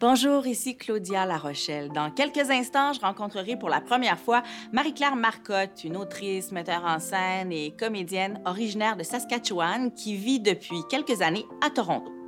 Bonjour, 0.00 0.46
ici 0.46 0.78
Claudia 0.78 1.26
La 1.26 1.36
Rochelle. 1.36 1.90
Dans 1.90 2.10
quelques 2.10 2.50
instants, 2.50 2.94
je 2.94 3.00
rencontrerai 3.00 3.58
pour 3.58 3.68
la 3.68 3.82
première 3.82 4.18
fois 4.18 4.42
Marie-Claire 4.72 5.14
Marcotte, 5.14 5.84
une 5.84 5.98
autrice, 5.98 6.52
metteur 6.52 6.86
en 6.86 6.98
scène 6.98 7.52
et 7.52 7.76
comédienne 7.78 8.40
originaire 8.46 8.96
de 8.96 9.02
Saskatchewan 9.02 9.92
qui 9.92 10.16
vit 10.16 10.40
depuis 10.40 10.78
quelques 10.88 11.20
années 11.20 11.44
à 11.62 11.68
Toronto. 11.68 12.19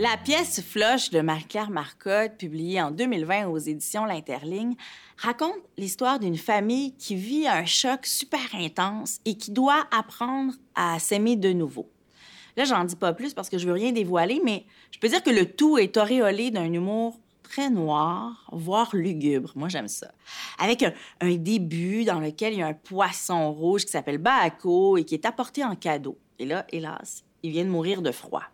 La 0.00 0.16
pièce 0.16 0.62
Flush 0.62 1.10
de 1.10 1.20
Marie-Claire 1.20 1.68
Marcotte, 1.68 2.38
publiée 2.38 2.80
en 2.80 2.90
2020 2.90 3.48
aux 3.48 3.58
éditions 3.58 4.06
L'Interligne, 4.06 4.74
raconte 5.18 5.58
l'histoire 5.76 6.18
d'une 6.18 6.38
famille 6.38 6.94
qui 6.94 7.16
vit 7.16 7.46
un 7.46 7.66
choc 7.66 8.06
super 8.06 8.40
intense 8.54 9.20
et 9.26 9.36
qui 9.36 9.50
doit 9.50 9.86
apprendre 9.90 10.54
à 10.74 10.98
s'aimer 10.98 11.36
de 11.36 11.52
nouveau. 11.52 11.90
Là, 12.56 12.64
j'en 12.64 12.84
dis 12.84 12.96
pas 12.96 13.12
plus 13.12 13.34
parce 13.34 13.50
que 13.50 13.58
je 13.58 13.66
veux 13.66 13.74
rien 13.74 13.92
dévoiler, 13.92 14.40
mais 14.42 14.64
je 14.90 14.98
peux 14.98 15.08
dire 15.08 15.22
que 15.22 15.28
le 15.28 15.44
tout 15.44 15.76
est 15.76 15.98
auréolé 15.98 16.50
d'un 16.50 16.72
humour 16.72 17.20
très 17.42 17.68
noir, 17.68 18.48
voire 18.52 18.96
lugubre. 18.96 19.52
Moi, 19.54 19.68
j'aime 19.68 19.88
ça. 19.88 20.12
Avec 20.58 20.82
un, 20.82 20.94
un, 21.20 21.34
début 21.34 22.04
dans 22.04 22.20
lequel 22.20 22.54
il 22.54 22.60
y 22.60 22.62
a 22.62 22.68
un 22.68 22.72
poisson 22.72 23.52
rouge 23.52 23.84
qui 23.84 23.90
s'appelle 23.90 24.16
Baako 24.16 24.96
et 24.96 25.04
qui 25.04 25.12
est 25.12 25.26
apporté 25.26 25.62
en 25.62 25.76
cadeau. 25.76 26.16
Et 26.38 26.46
là, 26.46 26.64
hélas, 26.70 27.22
il 27.42 27.50
vient 27.50 27.66
de 27.66 27.70
mourir 27.70 28.00
de 28.00 28.12
froid 28.12 28.44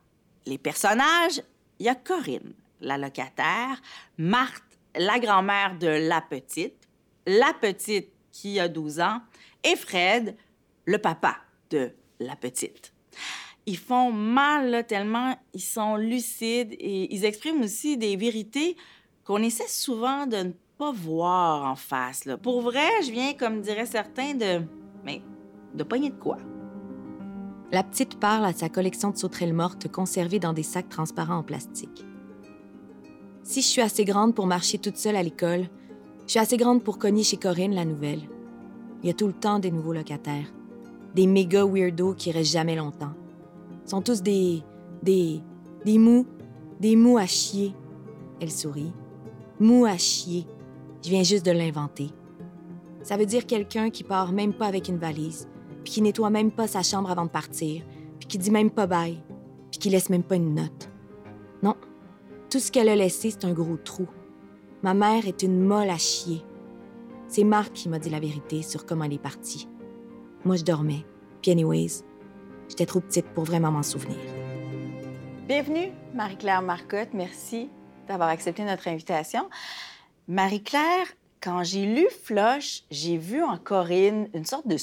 les 0.47 0.59
personnages, 0.59 1.43
il 1.79 1.87
y 1.87 1.89
a 1.89 1.95
Corinne, 1.95 2.55
la 2.81 2.97
locataire, 2.97 3.81
Marthe, 4.17 4.63
la 4.95 5.19
grand-mère 5.19 5.77
de 5.79 6.09
la 6.09 6.21
petite, 6.21 6.89
la 7.27 7.53
petite 7.61 8.11
qui 8.33 8.59
a 8.61 8.69
12 8.69 9.01
ans, 9.01 9.21
et 9.65 9.77
Fred, 9.77 10.37
le 10.85 10.99
papa 10.99 11.37
de 11.71 11.93
la 12.21 12.37
petite. 12.37 12.93
Ils 13.67 13.79
font 13.79 14.13
mal 14.13 14.85
tellement 14.87 15.37
ils 15.53 15.61
sont 15.61 15.97
lucides 15.97 16.73
et 16.79 17.13
ils 17.13 17.25
expriment 17.25 17.63
aussi 17.63 17.97
des 17.97 18.17
vérités 18.17 18.77
qu'on 19.25 19.43
essaie 19.43 19.67
souvent 19.67 20.27
de 20.27 20.37
ne 20.37 20.53
pas 20.79 20.93
voir 20.93 21.65
en 21.65 21.75
face. 21.75 22.29
Pour 22.43 22.61
vrai, 22.63 22.89
je 23.03 23.11
viens, 23.11 23.35
comme 23.35 23.61
diraient 23.61 23.87
certains, 23.87 24.35
de... 24.35 24.63
Mais 25.03 25.21
de 25.75 25.83
pogner 25.83 26.11
de 26.11 26.17
quoi? 26.17 26.39
La 27.73 27.83
petite 27.83 28.21
parle 28.21 28.45
à 28.45 28.53
sa 28.53 28.69
collection 28.69 29.11
de 29.11 29.17
sauterelles 29.17 29.53
mortes 29.53 29.91
conservées 29.91 30.39
dans 30.39 30.53
des 30.53 30.63
sacs 30.63 30.89
transparents 30.89 31.39
en 31.39 31.43
plastique. 31.43 32.05
Si 33.43 33.61
je 33.61 33.67
suis 33.67 33.83
assez 33.83 34.05
grande 34.05 34.35
pour 34.35 34.47
marcher 34.47 34.79
toute 34.79 34.97
seule 34.97 35.17
à 35.17 35.23
l'école, 35.23 35.69
je 36.27 36.33
suis 36.33 36.41
assez 36.41 36.57
grande 36.57 36.85
pour 36.85 36.99
cogner 36.99 37.25
chez 37.25 37.37
Corinne 37.37 37.75
la 37.75 37.85
nouvelle. 37.85 38.23
Il 39.03 39.09
y 39.09 39.11
a 39.11 39.15
tout 39.15 39.27
le 39.27 39.33
temps 39.33 39.59
des 39.59 39.73
nouveaux 39.73 39.93
locataires. 39.93 40.47
Des 41.15 41.27
méga 41.27 41.65
weirdos 41.65 42.15
qui 42.15 42.31
restent 42.31 42.53
jamais 42.53 42.77
longtemps. 42.77 43.15
Ils 43.85 43.91
sont 43.91 44.03
tous 44.03 44.23
des. 44.23 44.63
des. 45.03 45.41
des 45.85 45.99
mous. 45.99 46.27
des 46.81 46.95
mous 46.95 47.19
à 47.19 47.27
chier. 47.27 47.75
Elle 48.41 48.51
sourit. 48.51 48.93
Mous 49.59 49.87
à 49.87 49.97
chier. 49.97 50.47
Je 51.03 51.11
viens 51.11 51.23
juste 51.23 51.47
de 51.47 51.53
l'inventer. 51.53 52.11
Ça 53.03 53.17
veut 53.17 53.27
dire 53.27 53.47
quelqu'un 53.47 53.91
qui 53.91 54.03
part 54.03 54.33
même 54.33 54.53
pas 54.53 54.67
avec 54.67 54.89
une 54.89 54.99
valise, 54.99 55.49
puis 55.87 55.93
qui 55.93 56.03
nettoie 56.03 56.31
même 56.31 56.51
pas 56.51 56.67
sa 56.67 56.83
chambre 56.83 57.13
avant 57.13 57.27
de 57.27 57.31
partir, 57.31 57.85
puis 58.19 58.27
qui 58.27 58.39
dit 58.39 58.51
même 58.51 58.73
pas 58.73 58.89
bye, 58.89 59.23
puis 59.71 59.79
qui 59.79 59.89
laisse 59.89 60.11
même 60.11 60.25
pas 60.25 60.35
une 60.35 60.53
note. 60.53 60.91
Non, 61.63 61.77
tout 62.51 62.59
ce 62.59 62.73
qu'elle 62.73 62.89
a 62.89 62.97
laissé, 62.97 63.31
c'est 63.31 63.45
un 63.45 63.53
gros 63.53 63.77
trou. 63.77 64.09
Ma 64.83 64.95
mère 64.95 65.29
est 65.29 65.45
une 65.45 65.61
molle 65.61 65.89
à 65.89 65.97
chier. 65.97 66.43
C'est 67.29 67.45
Marc 67.45 67.73
qui 67.73 67.89
m'a 67.89 68.01
dit 68.01 68.11
la 68.11 68.19
vérité 68.19 68.63
sur 68.63 68.85
comment 68.85 69.05
elle 69.05 69.13
est 69.13 69.19
partie. 69.19 69.69
Moi, 70.45 70.57
je 70.57 70.65
dormais. 70.65 71.07
Puis 71.41 71.53
anyways, 71.53 72.03
j'étais 72.69 72.87
trop 72.87 72.99
petite 72.99 73.27
pour 73.27 73.45
vraiment 73.45 73.71
m'en 73.71 73.85
souvenir. 73.85 74.19
Bienvenue, 75.47 75.93
Marie-Claire 76.15 76.63
Marcotte. 76.63 77.11
Merci 77.15 77.71
d'avoir 78.09 78.31
accepté 78.31 78.65
notre 78.65 78.89
invitation. 78.89 79.49
Marie-Claire, 80.27 81.07
quand 81.41 81.63
j'ai 81.63 81.87
lu 81.87 82.09
Floche, 82.25 82.83
j'ai 82.91 83.19
vu 83.19 83.45
en 83.45 83.57
Corinne 83.57 84.29
une 84.35 84.45
sorte 84.45 84.67
de 84.67 84.77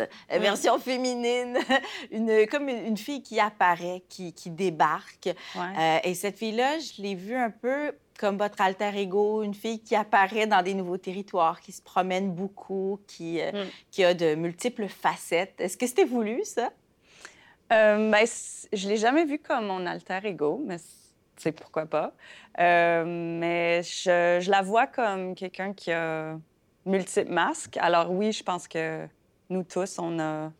Euh, 0.00 0.38
version 0.38 0.78
féminine, 0.78 1.58
une, 2.10 2.46
comme 2.46 2.68
une, 2.68 2.96
fille 2.96 3.22
qui 3.22 3.40
apparaît, 3.40 4.02
qui, 4.08 4.32
qui 4.32 4.50
débarque. 4.50 5.28
Euh, 5.56 5.98
et 6.04 6.14
cette 6.14 6.38
fille-là, 6.38 6.78
je 6.78 7.02
l'ai 7.02 7.14
vue 7.14 7.36
un 7.36 7.50
peu 7.50 7.92
comme 8.18 8.36
votre 8.36 8.60
alter 8.60 8.90
ego, 8.96 9.42
une 9.42 9.54
fille 9.54 9.80
qui 9.80 9.96
apparaît 9.96 10.46
dans 10.46 10.62
des 10.62 10.74
nouveaux 10.74 10.98
territoires, 10.98 11.60
qui 11.60 11.72
se 11.72 11.80
promène 11.80 12.32
beaucoup, 12.32 13.00
qui, 13.06 13.40
euh, 13.40 13.50
mm. 13.50 13.68
qui 13.90 14.04
a 14.04 14.12
de 14.12 14.34
multiples 14.34 14.88
facettes. 14.88 15.54
Est-ce 15.58 15.76
que 15.76 15.86
c'était 15.86 16.04
voulu, 16.04 16.44
ça? 16.44 16.70
Euh, 17.72 18.10
ben, 18.10 18.26
je 18.72 18.88
l'ai 18.88 18.96
jamais 18.96 19.24
vue 19.24 19.38
comme 19.38 19.66
mon 19.66 19.86
alter 19.86 20.18
ego, 20.24 20.60
mais 20.66 20.76
c'est 21.36 21.52
pourquoi 21.52 21.86
pas. 21.86 22.12
mais 22.58 23.82
je, 23.82 24.38
je, 24.42 24.50
la 24.50 24.60
vois 24.60 24.86
comme 24.86 25.34
quelqu'un 25.34 25.72
qui 25.72 25.92
a 25.92 26.36
multiples 26.84 27.32
masques. 27.32 27.76
Alors 27.78 28.10
oui, 28.10 28.32
je 28.32 28.42
pense 28.42 28.68
que 28.68 29.06
nous 29.50 29.64
tous, 29.64 29.98
on 29.98 30.18
a, 30.18 30.50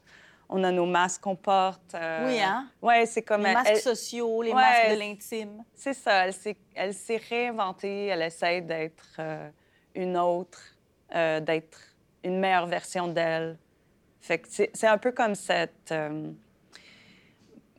on 0.48 0.62
a 0.62 0.70
nos 0.70 0.84
masques 0.84 1.22
qu'on 1.22 1.36
porte. 1.36 1.94
Euh, 1.94 2.26
oui, 2.26 2.40
hein? 2.40 2.68
Oui, 2.82 3.06
c'est 3.06 3.22
comme... 3.22 3.44
Les 3.44 3.54
masques 3.54 3.76
sociaux, 3.76 4.42
les 4.42 4.52
masques 4.52 4.90
de 4.90 4.98
l'intime. 4.98 5.64
C'est 5.74 5.94
ça. 5.94 6.26
Elle 6.74 6.92
s'est 6.92 7.22
réinventée. 7.28 8.06
Elle 8.06 8.22
essaie 8.22 8.60
d'être 8.60 9.16
euh, 9.18 9.48
une 9.94 10.18
autre, 10.18 10.60
euh, 11.14 11.40
d'être 11.40 11.78
une 12.22 12.38
meilleure 12.38 12.66
version 12.66 13.08
d'elle. 13.08 13.56
Fait 14.20 14.40
que 14.40 14.48
c'est 14.50 14.86
un 14.86 14.98
peu 14.98 15.12
comme 15.12 15.34
cette... 15.34 15.94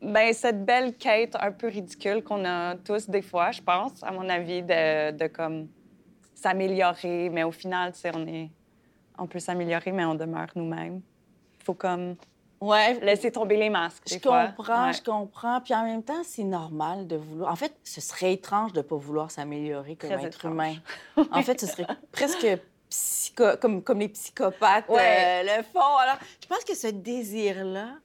Ben, 0.03 0.33
cette 0.33 0.65
belle 0.65 0.95
quête 0.97 1.35
un 1.39 1.51
peu 1.51 1.67
ridicule 1.67 2.23
qu'on 2.23 2.43
a 2.43 2.75
tous 2.75 3.07
des 3.07 3.21
fois, 3.21 3.51
je 3.51 3.61
pense, 3.61 4.01
à 4.01 4.11
mon 4.11 4.27
avis, 4.29 4.63
de, 4.63 5.11
de 5.11 5.27
comme 5.27 5.67
s'améliorer. 6.33 7.29
Mais 7.29 7.43
au 7.43 7.51
final, 7.51 7.91
tu 7.91 7.99
sais, 7.99 8.11
on 8.15 8.25
est 8.25 8.49
on 9.17 9.27
peut 9.27 9.39
s'améliorer, 9.39 9.91
mais 9.91 10.05
on 10.05 10.15
demeure 10.15 10.47
nous-mêmes. 10.55 11.01
Il 11.59 11.63
faut 11.63 11.73
comme 11.73 12.15
ouais. 12.61 12.99
laisser 13.01 13.31
tomber 13.31 13.57
les 13.57 13.69
masques. 13.69 14.03
je 14.09 14.17
comprends, 14.17 14.91
je 14.91 15.01
comprends. 15.01 15.61
Puis 15.61 15.73
en 15.73 15.83
même 15.83 16.03
temps, 16.03 16.23
c'est 16.23 16.43
normal 16.43 17.07
de 17.07 17.17
vouloir. 17.17 17.51
En 17.51 17.55
fait, 17.55 17.73
ce 17.83 18.01
serait 18.01 18.33
étrange 18.33 18.73
de 18.73 18.79
ne 18.79 18.83
pas 18.83 18.95
vouloir 18.95 19.31
s'améliorer 19.31 19.95
comme 19.95 20.11
être 20.11 20.45
humain. 20.45 20.75
en 21.31 21.41
fait, 21.41 21.59
ce 21.59 21.67
serait 21.67 21.87
presque 22.11 22.47
psycho... 22.89 23.57
comme, 23.59 23.81
comme 23.83 23.99
les 23.99 24.09
psychopathes 24.09 24.89
euh, 24.89 25.43
le 25.43 25.63
font. 25.63 25.97
Alors, 25.99 26.17
je 26.41 26.47
pense 26.47 26.63
que 26.63 26.75
ce 26.75 26.87
désir-là, 26.87 27.95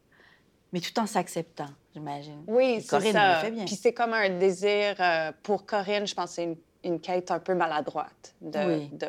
mais 0.73 0.81
tout 0.81 0.99
en 0.99 1.07
s'acceptant, 1.07 1.69
j'imagine. 1.95 2.43
Oui, 2.47 2.81
c'est 2.81 3.13
ça. 3.13 3.41
Fait 3.41 3.51
bien. 3.51 3.65
Puis 3.65 3.77
c'est 3.77 3.93
comme 3.93 4.13
un 4.13 4.31
désir 4.31 4.97
euh, 5.01 5.33
pour 5.43 5.67
Corinne, 5.67 6.07
je 6.07 6.15
pense, 6.15 6.33
c'est 6.33 6.45
une, 6.45 6.57
une, 6.85 7.01
quête 7.01 7.31
un 7.31 7.39
peu 7.39 7.55
maladroite 7.55 8.35
de, 8.41 8.95
de 8.97 9.09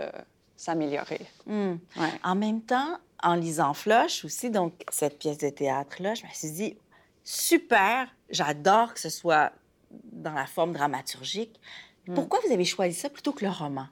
s'améliorer. 0.58 1.22
Hmm. 1.46 1.76
En 2.24 2.36
même 2.36 2.62
temps, 2.62 2.98
en 3.24 3.36
lisant 3.36 3.74
Floche 3.74 4.26
aussi, 4.26 4.50
donc 4.50 4.74
cette 4.90 5.20
pièce 5.20 5.38
de 5.38 5.50
théâtre-là, 5.50 6.16
je 6.16 6.24
me 6.24 6.32
suis 6.34 6.52
dit, 6.52 6.78
super, 7.24 8.08
j'adore 8.30 8.94
que 8.94 9.00
ce 9.00 9.10
soit 9.10 9.52
dans 10.12 10.34
la 10.34 10.48
forme 10.48 10.74
dramaturgique. 10.74 11.60
Hmm. 12.08 12.16
Pourquoi 12.16 12.40
vous 12.46 12.52
avez 12.52 12.66
choisi 12.66 12.96
ça 12.96 13.10
plutôt 13.10 13.32
que 13.32 13.46
le 13.46 13.52
roman? 13.52 13.88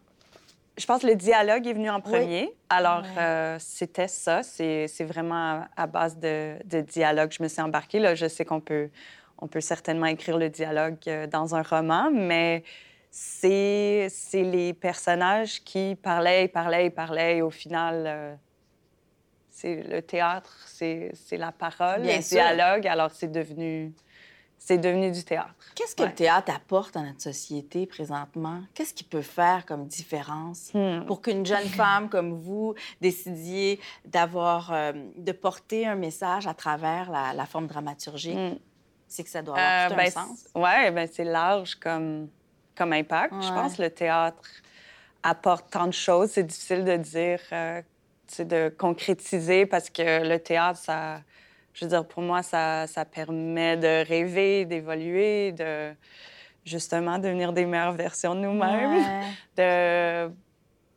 Je 0.77 0.85
pense 0.85 1.03
que 1.03 1.07
le 1.07 1.15
dialogue 1.15 1.67
est 1.67 1.73
venu 1.73 1.89
en 1.89 2.01
premier. 2.01 2.53
Alors, 2.69 3.03
euh, 3.17 3.55
c'était 3.59 4.09
ça. 4.09 4.43
C'est 4.43 4.87
vraiment 5.05 5.65
à, 5.77 5.87
base 5.87 6.17
de, 6.17 6.57
de, 6.65 6.81
dialogue. 6.81 7.31
Je 7.31 7.41
me 7.41 7.47
suis 7.47 7.61
embarquée. 7.61 7.99
Là, 7.99 8.13
je 8.13 8.27
sais 8.27 8.43
qu'on 8.43 8.59
peut, 8.59 8.89
on 9.39 9.47
peut 9.47 9.61
certainement 9.61 10.07
écrire 10.07 10.37
le 10.37 10.49
dialogue 10.49 10.97
euh, 11.07 11.27
dans 11.27 11.55
un 11.55 11.61
roman, 11.61 12.09
mais 12.11 12.63
c'est 13.17 14.09
les 14.33 14.73
personnages 14.73 15.63
qui 15.63 15.95
parlaient 15.95 16.49
parlaient 16.49 16.89
parlaient. 16.89 17.37
Et 17.37 17.41
au 17.41 17.49
final, 17.49 18.03
euh, 18.05 18.35
c'est 19.49 19.83
le 19.83 20.01
théâtre, 20.01 20.53
c'est 20.65 21.13
la 21.31 21.53
parole, 21.53 22.01
le 22.01 22.21
dialogue. 22.21 22.85
Alors, 22.87 23.11
c'est 23.11 23.31
devenu, 23.31 23.93
devenu 24.69 25.11
du 25.11 25.23
théâtre. 25.23 25.55
Qu'est-ce 25.75 25.95
que 25.95 26.03
le 26.03 26.13
théâtre 26.13 26.51
apporte 26.53 26.97
à 26.97 27.03
notre 27.03 27.21
société 27.21 27.85
présentement? 27.85 28.61
Qu'est-ce 28.73 28.93
qu'il 28.93 29.07
peut 29.07 29.21
faire 29.21 29.65
comme 29.65 29.87
différence 29.87 30.71
hmm. 30.73 31.05
pour 31.05 31.21
qu'une 31.21 31.45
jeune 31.45 31.67
femme 31.67 32.09
comme 32.09 32.33
vous 32.33 32.75
décidiez 32.99 33.79
d'avoir, 34.03 34.73
euh, 34.73 34.91
de 35.15 35.31
porter 35.31 35.87
un 35.87 35.95
message 35.95 36.47
à 36.47 36.53
travers 36.53 37.09
la, 37.09 37.45
forme 37.45 37.67
dramaturgique? 37.67 38.35
Hmm. 38.35 38.57
C'est 39.07 39.23
que 39.23 39.29
ça 39.29 39.41
doit 39.41 39.57
avoir 39.57 39.87
tout 39.87 39.93
un 39.93 39.97
euh, 39.97 40.03
ben, 40.03 40.11
sens. 40.11 40.45
Oui, 40.53 40.91
ben 40.91 41.07
c'est 41.09 41.23
large 41.23 41.75
comme 41.75 42.27
comme 42.75 42.93
impact. 42.93 43.33
Je 43.41 43.49
pense 43.49 43.77
que 43.77 43.83
le 43.83 43.89
théâtre 43.89 44.41
apporte 45.23 45.69
tant 45.71 45.87
de 45.87 45.93
choses. 45.93 46.31
C'est 46.31 46.43
difficile 46.43 46.83
de 46.83 46.97
dire, 46.97 47.39
euh, 47.51 47.81
de 48.39 48.69
concrétiser 48.69 49.65
parce 49.65 49.89
que 49.89 50.27
le 50.27 50.37
théâtre, 50.39 50.79
ça, 50.79 51.21
je 51.73 51.85
veux 51.85 51.89
dire, 51.89 52.05
pour 52.05 52.21
moi, 52.21 52.43
ça, 52.43 52.87
ça 52.87 53.05
permet 53.05 53.77
de 53.77 54.07
rêver, 54.07 54.65
d'évoluer, 54.65 55.51
de 55.51 55.93
justement 56.63 57.17
devenir 57.19 57.53
des 57.53 57.65
meilleures 57.65 57.93
versions 57.93 58.35
de 58.35 58.41
nous-mêmes, 58.41 59.03
de 59.57 60.31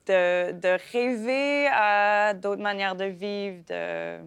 de, 0.09 0.53
de 0.53 0.79
rêver 0.93 1.69
à 1.69 2.35
d'autres 2.35 2.63
manières 2.63 2.97
de 2.97 3.05
vivre, 3.05 3.63
de, 3.69 4.19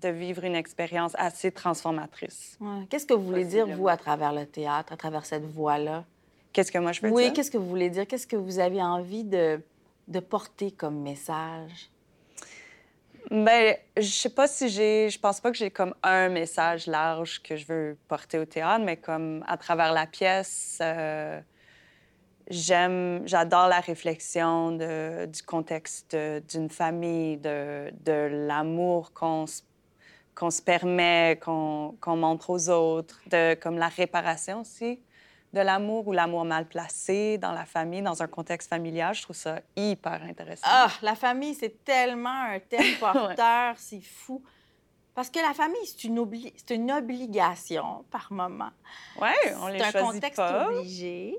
de 0.00 0.08
vivre 0.08 0.44
une 0.44 0.54
expérience 0.54 1.12
assez 1.18 1.50
transformatrice. 1.50 2.56
Ouais. 2.60 2.86
Qu'est-ce 2.88 3.06
que 3.06 3.14
vous 3.14 3.24
voulez 3.24 3.44
dire, 3.44 3.66
vous, 3.66 3.88
à 3.88 3.96
travers 3.96 4.32
le 4.32 4.46
théâtre, 4.46 4.92
à 4.92 4.96
travers 4.96 5.26
cette 5.26 5.44
voix-là? 5.44 6.04
Qu'est-ce 6.52 6.72
que 6.72 6.78
moi 6.78 6.92
je 6.92 7.00
veux 7.00 7.10
Oui, 7.10 7.24
dire? 7.24 7.32
qu'est-ce 7.32 7.50
que 7.50 7.58
vous 7.58 7.68
voulez 7.68 7.90
dire? 7.90 8.06
Qu'est-ce 8.06 8.26
que 8.26 8.36
vous 8.36 8.58
avez 8.58 8.82
envie 8.82 9.24
de, 9.24 9.60
de 10.08 10.20
porter 10.20 10.72
comme 10.72 11.00
message? 11.00 11.90
Ben, 13.30 13.76
je 13.96 14.02
sais 14.08 14.30
pas 14.30 14.48
si 14.48 14.68
j'ai. 14.68 15.08
Je 15.10 15.18
pense 15.20 15.40
pas 15.40 15.52
que 15.52 15.56
j'ai 15.56 15.70
comme 15.70 15.94
un 16.02 16.28
message 16.28 16.86
large 16.86 17.40
que 17.42 17.54
je 17.56 17.66
veux 17.66 17.98
porter 18.08 18.38
au 18.38 18.44
théâtre, 18.44 18.84
mais 18.84 18.96
comme 18.96 19.44
à 19.46 19.56
travers 19.56 19.92
la 19.92 20.06
pièce, 20.06 20.78
euh, 20.82 21.40
j'aime, 22.48 23.22
j'adore 23.26 23.68
la 23.68 23.78
réflexion 23.78 24.72
de- 24.72 25.26
du 25.26 25.42
contexte 25.44 26.16
d'une 26.48 26.70
famille, 26.70 27.36
de, 27.36 27.92
de 28.04 28.46
l'amour 28.48 29.12
qu'on 29.12 29.46
se, 29.46 29.62
qu'on 30.34 30.50
se 30.50 30.62
permet, 30.62 31.38
qu'on, 31.40 31.94
qu'on 32.00 32.16
montre 32.16 32.50
aux 32.50 32.68
autres, 32.70 33.20
de 33.30 33.54
comme 33.54 33.78
la 33.78 33.88
réparation 33.88 34.62
aussi 34.62 34.98
de 35.52 35.60
l'amour 35.60 36.06
ou 36.08 36.12
l'amour 36.12 36.44
mal 36.44 36.66
placé 36.66 37.36
dans 37.38 37.52
la 37.52 37.64
famille, 37.64 38.02
dans 38.02 38.22
un 38.22 38.26
contexte 38.28 38.68
familial. 38.68 39.14
Je 39.14 39.22
trouve 39.22 39.36
ça 39.36 39.60
hyper 39.76 40.22
intéressant. 40.22 40.62
Ah, 40.66 40.90
la 41.02 41.14
famille, 41.14 41.54
c'est 41.54 41.84
tellement 41.84 42.42
un 42.52 42.60
thème 42.60 42.94
porteur, 43.00 43.74
c'est 43.76 44.00
fou. 44.02 44.42
Parce 45.14 45.28
que 45.28 45.40
la 45.40 45.52
famille, 45.52 45.84
c'est 45.86 46.04
une, 46.04 46.20
obli- 46.20 46.52
une 46.72 46.92
obligation 46.92 48.04
par 48.10 48.32
moment. 48.32 48.70
Ouais, 49.20 49.34
on 49.60 49.66
les 49.66 49.78
C'est 49.80 49.84
un 49.86 49.90
choisit 49.90 50.12
contexte 50.12 50.36
pas. 50.36 50.68
obligé. 50.70 51.36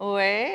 Oui. 0.00 0.46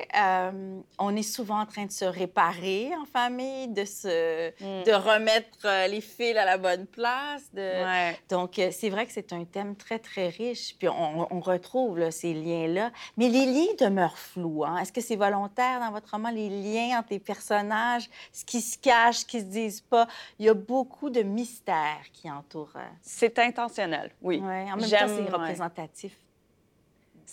on 1.00 1.16
est 1.16 1.24
souvent 1.24 1.60
en 1.62 1.66
train 1.66 1.86
de 1.86 1.92
se 1.92 2.06
réparer 2.06 2.92
en 3.02 3.06
famille, 3.06 3.68
de, 3.70 3.86
se, 3.86 4.50
Mm. 4.62 4.84
de 4.84 4.92
remettre 4.94 5.88
les 5.90 6.02
fils 6.02 6.38
à 6.38 6.46
la 6.46 6.58
bonne 6.58 6.86
place. 6.86 7.52
De... 7.54 7.62
Ouais. 7.62 8.20
Donc, 8.30 8.60
c'est 8.72 8.90
vrai 8.90 9.06
que 9.06 9.12
c'est 9.14 9.34
un 9.34 9.44
thème 9.46 9.76
très, 9.76 10.00
très 10.00 10.30
riche. 10.30 10.76
Puis 10.78 10.88
on, 10.90 11.28
on 11.34 11.40
retrouve 11.40 11.98
là, 12.00 12.12
ces 12.12 12.34
liens-là. 12.34 12.92
Mais 13.18 13.30
les 13.30 13.46
liens 13.46 13.74
demeurent 13.80 14.18
flous. 14.18 14.64
hein. 14.66 14.78
Est-ce 14.78 14.92
que 14.92 15.02
c'est 15.02 15.16
volontaire 15.16 15.80
dans 15.80 15.92
votre 15.92 16.12
roman, 16.12 16.30
les 16.30 16.50
liens 16.50 17.00
entre 17.00 17.10
les 17.12 17.20
personnages, 17.20 18.10
ce 18.32 18.46
qui 18.46 18.62
se 18.62 18.78
cache, 18.78 19.18
ce 19.20 19.26
qui 19.26 19.40
se 19.40 19.46
disent 19.46 19.82
pas? 19.82 20.08
Il 20.40 20.46
y 20.46 20.50
a 20.50 20.54
beaucoup 20.54 21.10
de 21.10 21.22
mystères 21.22 22.06
qui 22.14 22.30
entourent. 22.30 22.74
euh, 22.76 22.88
C'est 23.02 23.38
intentionnel, 23.40 24.12
oui. 24.22 24.38
ouais. 24.40 24.66
En 24.72 24.78
même 24.78 24.90
temps, 24.90 24.98
c'est 25.08 25.22
ouais. 25.22 25.30
représentatif. 25.30 26.18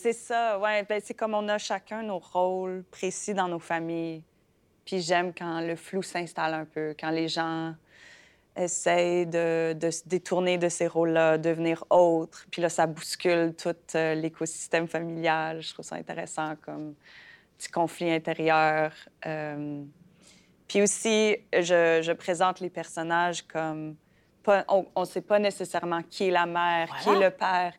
C'est 0.01 0.13
ça, 0.13 0.61
ouais. 0.61 0.85
Ben, 0.85 1.01
c'est 1.03 1.15
comme 1.15 1.35
on 1.35 1.49
a 1.49 1.59
chacun 1.59 2.05
nos 2.05 2.21
rôles 2.21 2.85
précis 2.89 3.35
dans 3.35 3.49
nos 3.49 3.59
familles. 3.59 4.23
Puis 4.85 5.01
j'aime 5.01 5.33
quand 5.35 5.61
le 5.61 5.75
flou 5.75 6.03
s'installe 6.03 6.55
un 6.55 6.65
peu, 6.65 6.95
quand 6.99 7.11
les 7.11 7.27
gens 7.27 7.75
essayent 8.55 9.27
de, 9.27 9.73
de 9.73 9.91
se 9.91 10.09
détourner 10.09 10.57
de 10.57 10.69
ces 10.69 10.87
rôles-là, 10.87 11.37
devenir 11.37 11.85
autres. 11.91 12.47
Puis 12.49 12.63
là, 12.63 12.69
ça 12.69 12.87
bouscule 12.87 13.57
tout 13.61 13.75
euh, 13.97 14.15
l'écosystème 14.15 14.87
familial. 14.87 15.63
Je 15.63 15.73
trouve 15.75 15.85
ça 15.85 15.97
intéressant 15.97 16.55
comme 16.63 16.95
petit 17.57 17.71
conflit 17.71 18.13
intérieur. 18.13 18.93
Euh, 19.27 19.83
Puis 20.69 20.81
aussi, 20.81 21.37
je, 21.53 22.01
je 22.03 22.13
présente 22.13 22.61
les 22.61 22.71
personnages 22.71 23.43
comme... 23.43 23.97
pas- 24.45 24.65
on 24.69 25.01
ne 25.01 25.05
sait 25.05 25.23
pas 25.23 25.41
nécessairement 25.41 26.03
qui 26.05 26.29
est 26.29 26.31
la 26.31 26.47
mère, 26.47 26.89
qui 27.03 27.09
est 27.09 27.19
le 27.19 27.31
père. 27.31 27.75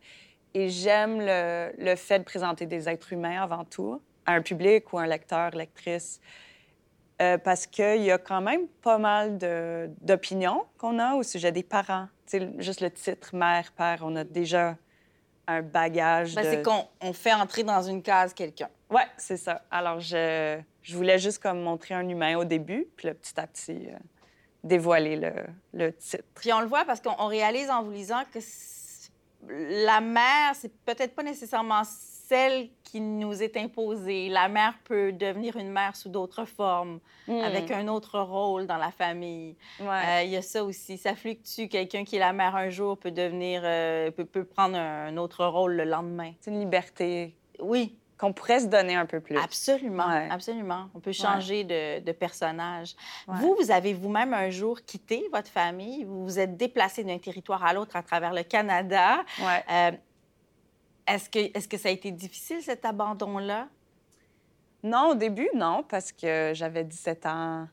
Et 0.53 0.69
j'aime 0.69 1.19
le, 1.19 1.71
le 1.77 1.95
fait 1.95 2.19
de 2.19 2.23
présenter 2.23 2.65
des 2.65 2.89
êtres 2.89 3.13
humains 3.13 3.41
avant 3.41 3.65
tout, 3.65 4.01
à 4.25 4.33
un 4.33 4.41
public 4.41 4.91
ou 4.93 4.97
un 4.97 5.05
lecteur, 5.05 5.51
lectrice, 5.51 6.19
euh, 7.21 7.37
parce 7.37 7.67
qu'il 7.67 8.01
y 8.01 8.11
a 8.11 8.17
quand 8.17 8.41
même 8.41 8.67
pas 8.81 8.97
mal 8.97 9.37
d'opinions 10.01 10.63
qu'on 10.77 10.99
a 10.99 11.15
au 11.15 11.23
sujet 11.23 11.51
des 11.51 11.63
parents. 11.63 12.07
Tu 12.25 12.39
sais, 12.39 12.49
juste 12.57 12.81
le 12.81 12.89
titre 12.89 13.35
mère, 13.35 13.71
père, 13.73 13.99
on 14.03 14.15
a 14.15 14.23
déjà 14.23 14.77
un 15.47 15.61
bagage 15.61 16.35
Ben, 16.35 16.45
de... 16.45 16.49
C'est 16.49 16.61
qu'on 16.63 16.87
on 17.01 17.13
fait 17.13 17.33
entrer 17.33 17.63
dans 17.63 17.81
une 17.81 18.01
case 18.01 18.33
quelqu'un. 18.33 18.69
Ouais, 18.89 19.07
c'est 19.17 19.37
ça. 19.37 19.63
Alors, 19.69 19.99
je, 19.99 20.59
je 20.81 20.95
voulais 20.95 21.19
juste 21.19 21.41
comme 21.41 21.61
montrer 21.61 21.93
un 21.93 22.07
humain 22.07 22.37
au 22.37 22.45
début, 22.45 22.87
puis 22.95 23.07
là, 23.07 23.13
petit 23.13 23.39
à 23.39 23.45
petit, 23.47 23.87
euh, 23.87 23.97
dévoiler 24.63 25.15
le, 25.15 25.31
le 25.73 25.93
titre. 25.93 26.23
Puis 26.35 26.53
on 26.53 26.61
le 26.61 26.67
voit 26.67 26.85
parce 26.85 27.01
qu'on 27.01 27.15
on 27.19 27.27
réalise 27.27 27.69
en 27.69 27.83
vous 27.83 27.91
lisant 27.91 28.23
que 28.33 28.39
la 29.47 30.01
mère, 30.01 30.53
c'est 30.53 30.71
peut-être 30.85 31.15
pas 31.15 31.23
nécessairement 31.23 31.81
celle 31.83 32.69
qui 32.83 33.01
nous 33.01 33.41
est 33.41 33.57
imposée. 33.57 34.29
La 34.29 34.47
mère 34.49 34.73
peut 34.83 35.11
devenir 35.11 35.55
une 35.57 35.71
mère 35.71 35.95
sous 35.95 36.09
d'autres 36.09 36.45
formes, 36.45 36.99
avec 37.27 37.71
un 37.71 37.87
autre 37.87 38.19
rôle 38.19 38.67
dans 38.67 38.77
la 38.77 38.91
famille. 38.91 39.55
Ouais. 39.79 39.87
Euh, 39.87 40.23
Il 40.23 40.29
y 40.31 40.35
a 40.35 40.41
ça 40.41 40.63
aussi. 40.63 40.97
Ça 40.97 41.15
fluctue. 41.15 41.67
Quelqu'un 41.67 42.03
qui 42.03 42.15
est 42.17 42.19
la 42.19 42.33
mère 42.33 42.55
un 42.55 42.69
jour 42.69 42.97
peut 42.97 43.11
devenir, 43.11 43.61
euh, 43.63 44.11
peut, 44.11 44.25
peut 44.25 44.43
prendre 44.43 44.75
un 44.77 45.15
autre 45.17 45.45
rôle 45.45 45.73
le 45.73 45.85
lendemain. 45.85 46.31
c'est 46.39 46.51
une 46.51 46.59
liberté 46.59 47.35
Oui, 47.59 47.95
qu'on 48.19 48.33
pourrait 48.33 48.59
se 48.59 48.65
donner 48.67 48.95
un 48.95 49.05
peu 49.05 49.21
plus. 49.21 49.37
absolument, 49.37 50.07
Ouais. 50.07 50.27
absolument. 50.29 50.89
On 50.93 50.99
peut 50.99 51.13
changer 51.13 51.63
de, 51.63 51.99
de 52.01 52.11
personnage. 52.11 52.93
Ouais. 53.27 53.35
Vous, 53.37 53.55
vous 53.59 53.71
avez 53.71 53.93
vous-même 53.93 54.33
un 54.33 54.49
jour 54.49 54.81
quitté 54.81 55.25
votre 55.31 55.49
famille. 55.49 56.03
Vous 56.03 56.23
vous 56.25 56.37
êtes 56.37 56.57
déplacé 56.57 57.03
d'un 57.05 57.17
territoire 57.17 57.63
à 57.63 57.73
l'autre 57.73 57.95
à 57.95 58.03
travers 58.03 58.33
le 58.33 58.43
Canada. 58.43 59.23
Euh, 59.71 59.91
est-ce 61.07 61.29
que, 61.29 61.39
est-ce 61.57 61.67
que 61.67 61.77
ça 61.77 61.87
a 61.89 61.91
été 61.91 62.11
difficile, 62.11 62.61
cet 62.61 62.83
abandon-là? 62.85 63.67
Non, 64.83 65.11
au 65.11 65.15
début, 65.15 65.49
non, 65.55 65.83
parce 65.87 66.11
que 66.11 66.51
j'avais 66.53 66.83
17 66.83 67.25
ans. 67.25 67.67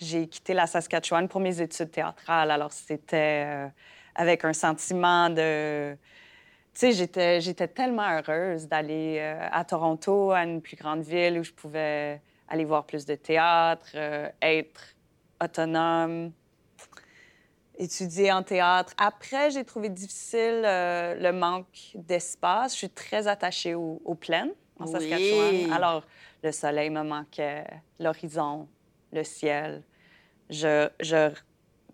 J'ai 0.00 0.28
quitté 0.28 0.54
la 0.54 0.66
Saskatchewan 0.66 1.28
pour 1.28 1.40
mes 1.40 1.60
études 1.60 1.90
théâtrales. 1.90 2.50
Alors, 2.50 2.72
c'était 2.72 3.44
euh, 3.46 3.68
avec 4.16 4.44
un 4.44 4.52
sentiment 4.52 5.30
de... 5.30 5.96
Sais, 6.78 6.92
j'étais, 6.92 7.40
j'étais 7.40 7.66
tellement 7.66 8.08
heureuse 8.08 8.68
d'aller 8.68 9.16
euh, 9.18 9.48
à 9.50 9.64
Toronto, 9.64 10.30
à 10.30 10.44
une 10.44 10.62
plus 10.62 10.76
grande 10.76 11.02
ville 11.02 11.40
où 11.40 11.42
je 11.42 11.50
pouvais 11.50 12.22
aller 12.46 12.64
voir 12.64 12.86
plus 12.86 13.04
de 13.04 13.16
théâtre, 13.16 13.88
euh, 13.96 14.28
être 14.40 14.94
autonome, 15.42 16.30
étudier 17.76 18.30
en 18.30 18.44
théâtre. 18.44 18.92
Après, 18.96 19.50
j'ai 19.50 19.64
trouvé 19.64 19.88
difficile 19.88 20.62
euh, 20.64 21.16
le 21.16 21.32
manque 21.32 21.66
d'espace. 21.96 22.74
Je 22.74 22.78
suis 22.78 22.90
très 22.90 23.26
attachée 23.26 23.74
aux, 23.74 24.00
aux 24.04 24.14
plaines 24.14 24.52
en 24.78 24.84
Oui. 24.84 24.92
Saskatchewan. 24.92 25.72
Alors, 25.72 26.04
le 26.44 26.52
soleil 26.52 26.90
me 26.90 27.02
manquait, 27.02 27.64
l'horizon, 27.98 28.68
le 29.12 29.24
ciel. 29.24 29.82
Je, 30.48 30.88
je 31.00 31.32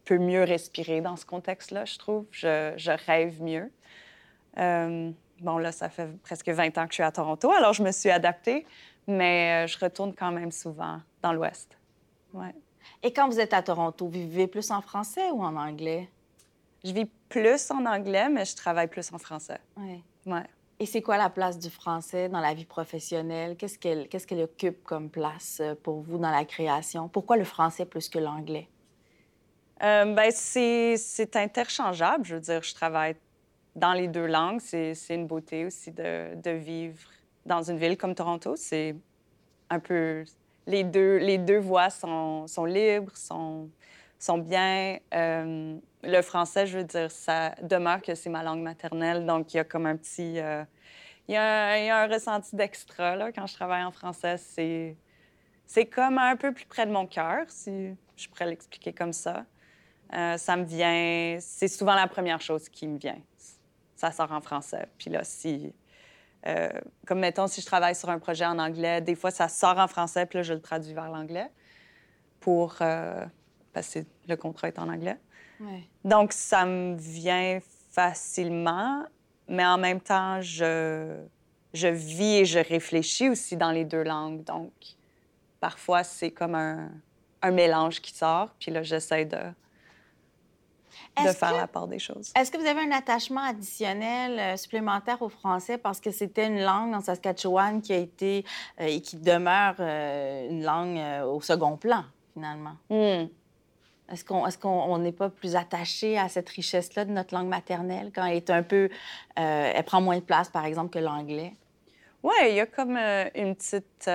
peux 0.04 0.18
mieux 0.18 0.42
respirer 0.42 1.00
dans 1.00 1.16
ce 1.16 1.24
contexte-là, 1.24 1.86
je 1.86 1.96
trouve. 1.96 2.26
Je, 2.30 2.74
je 2.76 2.92
rêve 3.06 3.42
mieux. 3.42 3.70
Euh, 4.58 5.10
bon, 5.40 5.58
là, 5.58 5.72
ça 5.72 5.88
fait 5.88 6.08
presque 6.22 6.48
20 6.48 6.78
ans 6.78 6.84
que 6.84 6.90
je 6.90 6.94
suis 6.94 7.02
à 7.02 7.12
Toronto, 7.12 7.50
alors 7.50 7.72
je 7.72 7.82
me 7.82 7.92
suis 7.92 8.10
adaptée, 8.10 8.66
mais 9.06 9.64
euh, 9.64 9.66
je 9.66 9.78
retourne 9.78 10.14
quand 10.14 10.32
même 10.32 10.52
souvent 10.52 11.00
dans 11.22 11.32
l'Ouest. 11.32 11.76
Ouais. 12.32 12.54
Et 13.02 13.12
quand 13.12 13.28
vous 13.28 13.40
êtes 13.40 13.52
à 13.52 13.62
Toronto, 13.62 14.06
vous 14.06 14.12
vivez 14.12 14.46
plus 14.46 14.70
en 14.70 14.80
français 14.80 15.30
ou 15.30 15.42
en 15.42 15.56
anglais? 15.56 16.08
Je 16.84 16.92
vis 16.92 17.06
plus 17.28 17.70
en 17.70 17.86
anglais, 17.86 18.28
mais 18.28 18.44
je 18.44 18.54
travaille 18.56 18.88
plus 18.88 19.12
en 19.12 19.18
français. 19.18 19.58
Oui. 19.76 20.02
Ouais. 20.26 20.44
Et 20.80 20.86
c'est 20.86 21.02
quoi 21.02 21.16
la 21.16 21.30
place 21.30 21.58
du 21.58 21.70
français 21.70 22.28
dans 22.28 22.40
la 22.40 22.52
vie 22.52 22.64
professionnelle? 22.64 23.56
Qu'est-ce 23.56 23.78
qu'elle 23.78 24.08
qu'est-ce 24.08 24.26
qu'elle 24.26 24.42
occupe 24.42 24.82
comme 24.84 25.08
place 25.08 25.58
euh, 25.60 25.74
pour 25.80 26.00
vous 26.00 26.18
dans 26.18 26.30
la 26.30 26.44
création? 26.44 27.08
Pourquoi 27.08 27.36
le 27.36 27.44
français 27.44 27.86
plus 27.86 28.08
que 28.08 28.18
l'anglais? 28.18 28.68
Euh, 29.82 30.14
ben, 30.14 30.30
c'est 30.32 30.96
c'est 30.96 31.36
interchangeable. 31.36 32.24
Je 32.24 32.34
veux 32.34 32.40
dire, 32.40 32.62
je 32.62 32.74
travaille 32.74 33.16
dans 33.76 33.92
les 33.92 34.08
deux 34.08 34.26
langues. 34.26 34.60
C'est 34.60 34.94
une 35.10 35.26
beauté 35.26 35.66
aussi 35.66 35.92
de, 35.92 36.50
vivre 36.50 36.98
dans 37.46 37.62
une 37.62 37.78
ville 37.78 37.96
comme 37.96 38.14
Toronto. 38.14 38.56
C'est 38.56 38.96
un 39.70 39.80
peu... 39.80 40.24
Les 40.66 40.82
deux, 40.82 41.18
les 41.18 41.36
deux 41.36 41.58
voix 41.58 41.90
sont, 41.90 42.46
libres, 42.64 43.14
sont, 43.16 43.68
bien. 44.38 44.98
Euh, 45.12 45.76
le 46.02 46.22
français, 46.22 46.66
je 46.66 46.78
veux 46.78 46.84
dire, 46.84 47.10
ça 47.10 47.54
demeure 47.62 48.00
que 48.00 48.14
c'est 48.14 48.30
ma 48.30 48.42
langue 48.42 48.62
maternelle. 48.62 49.26
Donc, 49.26 49.52
il 49.52 49.58
y 49.58 49.60
a 49.60 49.64
comme 49.64 49.86
un 49.86 49.96
petit... 49.96 50.40
euh, 50.40 50.64
il, 51.28 51.34
y 51.34 51.36
a 51.36 51.72
un, 51.72 51.76
il 51.76 51.86
y 51.86 51.90
a 51.90 51.98
un 52.02 52.06
ressenti 52.06 52.56
d'extra 52.56 53.16
là, 53.16 53.32
quand 53.32 53.46
je 53.46 53.54
travaille 53.54 53.84
en 53.84 53.90
français. 53.90 54.36
C'est 54.38 54.96
c'est 55.66 55.86
comme 55.86 56.18
un 56.18 56.36
peu 56.36 56.52
plus 56.52 56.66
près 56.66 56.86
de 56.86 56.92
mon 56.92 57.06
cœur, 57.06 57.46
si 57.48 57.96
je 58.16 58.28
pourrais 58.28 58.46
l'expliquer 58.46 58.92
comme 58.92 59.12
ça. 59.12 59.44
Euh, 60.12 60.36
ça 60.36 60.56
me 60.56 60.64
vient... 60.64 61.38
C'est 61.40 61.68
souvent 61.68 61.94
la 61.94 62.06
première 62.06 62.40
chose 62.40 62.68
qui 62.68 62.86
me 62.86 62.98
vient. 62.98 63.18
Ça 63.96 64.10
sort 64.10 64.32
en 64.32 64.40
français. 64.40 64.88
Puis 64.98 65.10
là, 65.10 65.24
si... 65.24 65.72
euh, 66.46 66.68
comme, 67.06 67.20
mettons, 67.20 67.46
si 67.46 67.60
je 67.60 67.66
travaille 67.66 67.94
sur 67.94 68.10
un 68.10 68.18
projet 68.18 68.46
en 68.46 68.58
anglais, 68.58 69.00
des 69.00 69.14
fois, 69.14 69.30
ça 69.30 69.48
sort 69.48 69.78
en 69.78 69.88
français, 69.88 70.26
puis 70.26 70.38
là, 70.38 70.42
je 70.42 70.54
le 70.54 70.60
traduis 70.60 70.94
vers 70.94 71.10
l'anglais 71.10 71.50
pour... 72.40 72.76
euh, 72.80 73.24
parce 73.72 73.94
que 73.94 74.00
le 74.28 74.36
contrat 74.36 74.68
est 74.68 74.78
en 74.78 74.88
anglais. 74.88 75.18
Donc, 76.04 76.32
ça 76.32 76.66
me 76.66 76.96
vient 76.96 77.58
facilement, 77.90 79.04
mais 79.48 79.64
en 79.64 79.78
même 79.78 80.00
temps, 80.00 80.40
je, 80.40 81.24
je 81.72 81.88
vis 81.88 82.36
et 82.38 82.44
je 82.44 82.58
réfléchis 82.58 83.28
aussi 83.30 83.56
dans 83.56 83.70
les 83.70 83.84
deux 83.84 84.02
langues. 84.02 84.44
Donc, 84.44 84.72
parfois, 85.60 86.04
c'est 86.04 86.30
comme 86.30 86.54
un, 86.54 86.90
un 87.40 87.50
mélange 87.50 88.00
qui 88.00 88.12
sort. 88.12 88.50
Puis 88.58 88.70
là, 88.70 88.82
j'essaie 88.82 89.24
de, 89.24 89.38
de 91.22 91.32
faire 91.32 91.52
la 91.52 91.66
part 91.66 91.86
des 91.86 91.98
choses. 91.98 92.32
Est-ce 92.36 92.50
que 92.50 92.58
vous 92.58 92.66
avez 92.66 92.80
un 92.80 92.90
attachement 92.90 93.42
additionnel 93.42 94.38
euh, 94.38 94.56
supplémentaire 94.56 95.22
au 95.22 95.28
français? 95.28 95.78
Parce 95.78 96.00
que 96.00 96.10
c'était 96.10 96.46
une 96.46 96.60
langue 96.60 96.94
en 96.94 97.00
Saskatchewan 97.00 97.80
qui 97.80 97.92
a 97.92 97.98
été 97.98 98.44
euh, 98.80 98.86
et 98.86 99.00
qui 99.00 99.16
demeure 99.16 99.76
euh, 99.78 100.48
une 100.50 100.64
langue 100.64 100.98
au 101.26 101.40
second 101.40 101.76
plan, 101.76 102.04
finalement? 102.32 102.76
Hmm. 102.90 103.26
Est-ce 104.10 104.24
qu'on 104.24 104.46
est 104.46 104.60
qu'on 104.60 104.98
n'est 104.98 105.12
pas 105.12 105.30
plus 105.30 105.56
attaché 105.56 106.18
à 106.18 106.28
cette 106.28 106.48
richesse-là 106.48 107.04
de 107.04 107.10
notre 107.10 107.34
langue 107.34 107.48
maternelle 107.48 108.10
quand 108.14 108.24
elle 108.26 108.36
est 108.36 108.50
un 108.50 108.62
peu... 108.62 108.90
elle 109.34 109.84
prend 109.84 110.02
moins 110.02 110.18
de 110.18 110.22
place, 110.22 110.50
par 110.50 110.66
exemple, 110.66 110.90
que 110.90 110.98
l'anglais? 110.98 111.54
Oui, 112.22 112.34
il 112.48 112.54
y 112.54 112.60
a 112.60 112.66
comme 112.66 112.96
une 112.96 113.54
petite 113.54 114.10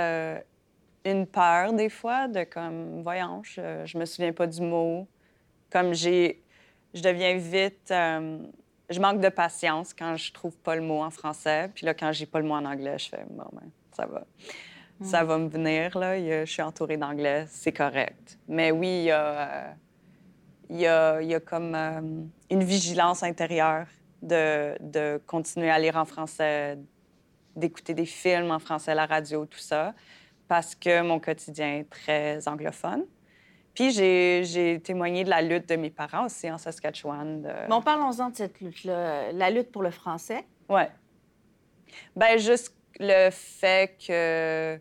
une 1.06 1.26
peur 1.26 1.74
des 1.74 1.90
fois 1.90 2.28
de 2.28 2.44
comme, 2.44 3.02
voyons, 3.02 3.42
je, 3.44 3.84
je 3.86 3.98
me 3.98 4.06
souviens 4.06 4.34
pas 4.34 4.48
du 4.48 4.62
mot. 4.62 5.08
Comme 5.72 5.94
j'ai, 5.94 6.44
je 6.94 7.02
deviens 7.02 7.38
vite, 7.38 7.92
euh, 7.92 8.40
je 8.90 9.00
manque 9.00 9.22
de 9.22 9.30
patience 9.30 9.94
quand 9.94 10.16
je 10.16 10.32
trouve 10.32 10.58
pas 10.58 10.76
le 10.76 10.82
mot 10.82 11.02
en 11.02 11.10
français. 11.10 11.70
Puis 11.74 11.86
là, 11.86 11.94
quand 11.94 12.12
j'ai 12.12 12.26
pas 12.26 12.40
le 12.40 12.46
mot 12.46 12.56
en 12.56 12.66
anglais, 12.66 12.98
je 12.98 13.10
fais, 13.10 13.26
bon, 13.30 13.46
ben, 13.54 13.70
ça 13.92 14.06
va. 14.06 14.26
Ça 15.02 15.24
va 15.24 15.38
me 15.38 15.48
venir, 15.48 15.98
là. 15.98 16.20
Je 16.20 16.44
suis 16.46 16.62
entourée 16.62 16.98
d'anglais, 16.98 17.46
c'est 17.48 17.72
correct. 17.72 18.38
Mais 18.50 18.72
oui, 18.72 18.88
il 18.88 19.04
y 19.06 19.12
a, 19.12 19.74
il 20.70 20.78
y 20.78 20.88
a, 20.88 21.22
il 21.22 21.30
y 21.30 21.36
a 21.36 21.40
comme 21.40 21.74
euh, 21.74 22.02
une 22.50 22.64
vigilance 22.64 23.24
intérieure 23.24 23.88
de, 24.22 24.76
de 24.82 25.22
continuer 25.26 25.70
à 25.70 25.80
lire 25.80 25.96
en 25.96 26.04
français, 26.04 26.78
d'écouter 27.56 27.94
des 27.94 28.06
films 28.06 28.52
en 28.52 28.60
français, 28.60 28.94
la 28.94 29.06
radio, 29.06 29.46
tout 29.46 29.60
ça 29.60 29.94
parce 30.50 30.76
que 30.76 31.02
mon 31.02 31.20
quotidien 31.20 31.78
est 31.78 31.90
très 31.90 32.46
anglophone. 32.48 33.06
Puis 33.80 33.92
j'ai 33.92 34.82
témoigné 34.84 35.24
de 35.24 35.30
la 35.30 35.42
lutte 35.42 35.70
de 35.70 35.78
mes 35.78 35.90
parents 35.90 36.26
aussi 36.26 36.52
en 36.52 36.58
Saskatchewan. 36.58 37.44
De... 37.44 37.70
Bon, 37.70 37.82
parlons-en 37.82 38.30
de 38.30 38.36
cette 38.36 38.60
lutte-là, 38.60 39.32
la 39.32 39.50
lutte 39.50 39.72
pour 39.72 39.84
le 39.84 39.90
français. 39.90 40.46
Oui. 40.68 40.82
Ben 42.14 42.38
juste 42.38 42.76
le 43.00 43.30
fait 43.30 43.96
que 44.06 44.78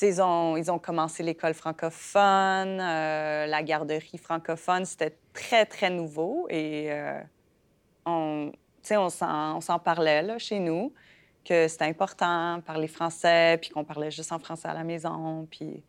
ils 0.00 0.22
ont, 0.22 0.56
ils 0.56 0.72
ont 0.72 0.78
commencé 0.78 1.22
l'école 1.22 1.52
francophone, 1.52 2.80
euh, 2.80 3.44
la 3.44 3.62
garderie 3.62 4.16
francophone, 4.16 4.86
c'était 4.86 5.18
très, 5.34 5.66
très 5.66 5.90
nouveau 5.90 6.46
et 6.48 6.86
euh, 6.92 7.20
on, 8.06 8.52
on 8.90 9.10
s'en 9.60 9.78
parlait 9.78 10.22
là, 10.22 10.38
chez 10.38 10.60
nous 10.60 10.94
que 11.44 11.68
c'était 11.68 11.84
important 11.84 12.56
de 12.56 12.62
parler 12.62 12.88
français, 12.88 13.58
puis 13.60 13.68
qu'on 13.68 13.84
parlait 13.84 14.10
juste 14.10 14.32
en 14.32 14.38
français 14.38 14.68
à 14.68 14.72
la 14.72 14.82
maison, 14.82 15.46
puis... 15.50 15.84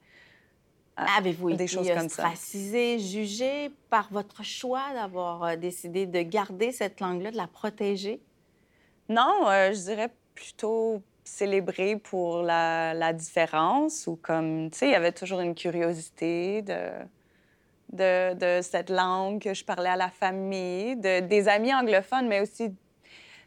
Euh, 1.00 1.04
Avez-vous 1.18 1.50
été 1.50 1.68
choses 1.68 1.88
comme 1.90 2.06
ostracisé, 2.06 3.00
jugé 3.00 3.72
par 3.90 4.08
votre 4.12 4.44
choix 4.44 4.94
d'avoir 4.94 5.44
euh, 5.44 5.56
décidé 5.56 6.06
de 6.06 6.22
garder 6.22 6.72
cette 6.72 7.00
langue-là, 7.00 7.32
de 7.32 7.38
la 7.38 7.48
protéger? 7.48 8.22
Non, 9.10 9.48
euh, 9.48 9.74
je 9.74 9.82
dirais 9.82 10.10
plutôt 10.34 11.02
célébrer 11.24 11.98
pour 11.98 12.44
la, 12.44 12.94
la 12.94 13.12
différence 13.14 14.08
ou 14.08 14.16
comme, 14.16 14.70
tu 14.72 14.80
sais, 14.80 14.88
il 14.88 14.92
y 14.92 14.96
avait 14.96 15.12
toujours 15.12 15.42
une 15.42 15.56
curiosité 15.56 16.62
de, 16.62 16.90
de, 17.92 18.34
de, 18.34 18.62
cette 18.62 18.90
langue 18.90 19.42
que 19.42 19.54
je 19.54 19.66
parlais 19.66 19.90
à 19.90 19.98
la 19.98 20.10
famille, 20.10 20.96
de, 20.96 21.20
des 21.22 21.48
amis 21.48 21.74
anglophones, 21.74 22.28
mais 22.28 22.42
aussi 22.42 22.72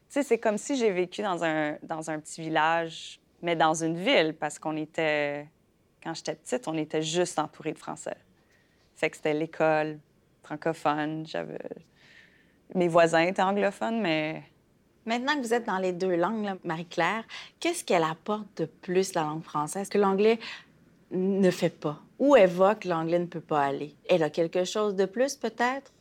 sais, 0.08 0.22
c'est 0.22 0.38
comme 0.38 0.58
si 0.58 0.76
j'ai 0.76 0.90
vécu 0.90 1.22
dans 1.22 1.44
un, 1.44 1.76
dans 1.82 2.10
un 2.10 2.18
petit 2.18 2.40
village, 2.40 3.20
mais 3.42 3.56
dans 3.56 3.74
une 3.74 3.96
ville, 3.96 4.34
parce 4.38 4.58
qu'on 4.58 4.76
était, 4.76 5.46
quand 6.02 6.14
j'étais 6.14 6.34
petite, 6.34 6.68
on 6.68 6.76
était 6.76 7.02
juste 7.02 7.38
entouré 7.38 7.72
de 7.72 7.78
Français. 7.78 8.16
Fait 8.96 9.10
que 9.10 9.16
c'était 9.16 9.34
l'école 9.34 9.98
francophone. 10.42 11.26
J'avais... 11.26 11.58
Mes 12.74 12.88
voisins 12.88 13.22
étaient 13.22 13.42
anglophones, 13.42 14.00
mais... 14.00 14.42
Maintenant 15.06 15.34
que 15.36 15.40
vous 15.40 15.54
êtes 15.54 15.64
dans 15.64 15.78
les 15.78 15.92
deux 15.92 16.16
langues, 16.16 16.58
Marie-Claire, 16.64 17.24
qu'est-ce 17.60 17.82
qu'elle 17.82 18.04
apporte 18.04 18.46
de 18.58 18.66
plus, 18.66 19.14
la 19.14 19.22
langue 19.22 19.42
française, 19.42 19.88
que 19.88 19.96
l'anglais 19.96 20.38
ne 21.10 21.50
fait 21.50 21.70
pas? 21.70 21.98
Où 22.18 22.36
évoque 22.36 22.84
l'anglais 22.84 23.18
ne 23.18 23.26
peut 23.26 23.40
pas 23.40 23.64
aller? 23.64 23.94
Elle 24.10 24.22
a 24.22 24.28
quelque 24.28 24.64
chose 24.64 24.94
de 24.96 25.06
plus, 25.06 25.34
peut-être? 25.36 25.92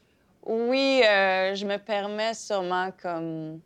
Oui, 0.45 1.01
euh, 1.05 1.55
je 1.55 1.65
me 1.65 1.77
permets 1.77 2.33
sûrement 2.33 2.91
comme 3.01 3.61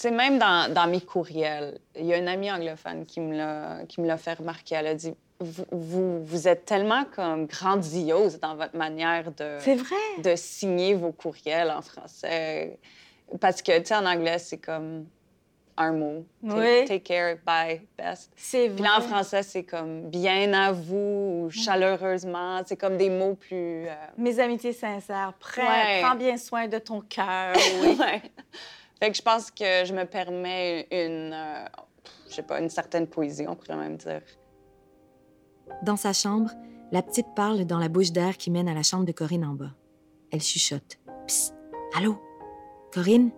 c'est 0.00 0.10
même 0.10 0.38
dans, 0.38 0.72
dans, 0.72 0.86
mes 0.86 1.02
courriels, 1.02 1.78
il 1.94 2.06
y 2.06 2.14
a 2.14 2.16
une 2.16 2.26
amie 2.26 2.50
anglophone 2.50 3.04
qui 3.04 3.20
me 3.20 3.36
l'a, 3.36 4.16
fait 4.16 4.32
remarquer. 4.32 4.76
Elle 4.76 4.86
a 4.86 4.94
dit 4.94 5.12
vous, 5.40 6.24
vous, 6.24 6.48
êtes 6.48 6.64
tellement 6.64 7.04
comme 7.14 7.44
grandiose 7.44 8.40
dans 8.40 8.56
votre 8.56 8.74
manière 8.74 9.30
de, 9.32 9.58
vrai. 9.58 10.22
de 10.22 10.36
signer 10.36 10.94
vos 10.94 11.12
courriels 11.12 11.70
en 11.70 11.82
français. 11.82 12.78
Parce 13.42 13.60
que, 13.60 13.78
tu 13.78 13.88
sais, 13.88 13.94
en 13.94 14.06
anglais, 14.06 14.38
c'est 14.38 14.56
comme 14.56 15.04
un 15.76 15.92
mot. 15.92 16.24
Oui. 16.44 16.86
Take 16.86 17.00
care, 17.00 17.36
bye, 17.44 17.82
best. 17.98 18.32
C'est 18.36 18.68
vrai. 18.68 18.76
Puis 18.76 18.84
là, 18.84 18.98
en 18.98 19.02
français, 19.02 19.42
c'est 19.42 19.64
comme 19.64 20.08
bien 20.08 20.50
à 20.54 20.72
vous 20.72 21.44
ou 21.44 21.50
chaleureusement. 21.50 22.62
C'est 22.64 22.78
comme 22.78 22.96
des 22.96 23.10
mots 23.10 23.34
plus. 23.34 23.86
Euh, 23.86 23.94
Mes 24.16 24.40
amitiés 24.40 24.72
sincères. 24.72 25.34
Prends, 25.38 26.00
prends 26.00 26.16
bien 26.16 26.38
soin 26.38 26.68
de 26.68 26.78
ton 26.78 27.02
cœur. 27.02 27.54
Oui. 27.82 27.98
Fait 29.00 29.10
que 29.10 29.16
je 29.16 29.22
pense 29.22 29.50
que 29.50 29.84
je 29.84 29.94
me 29.94 30.04
permets 30.04 30.86
une, 30.90 31.32
euh, 31.32 31.64
je 32.28 32.34
sais 32.34 32.42
pas, 32.42 32.60
une 32.60 32.68
certaine 32.68 33.06
poésie, 33.06 33.46
on 33.48 33.56
pourrait 33.56 33.76
même 33.76 33.96
dire. 33.96 34.20
Dans 35.82 35.96
sa 35.96 36.12
chambre, 36.12 36.50
la 36.92 37.02
petite 37.02 37.28
parle 37.34 37.64
dans 37.64 37.78
la 37.78 37.88
bouche 37.88 38.12
d'air 38.12 38.36
qui 38.36 38.50
mène 38.50 38.68
à 38.68 38.74
la 38.74 38.82
chambre 38.82 39.06
de 39.06 39.12
Corinne 39.12 39.44
en 39.44 39.54
bas. 39.54 39.72
Elle 40.30 40.42
chuchote. 40.42 40.98
Psst, 41.26 41.54
allô? 41.96 42.20
Corinne? 42.92 43.30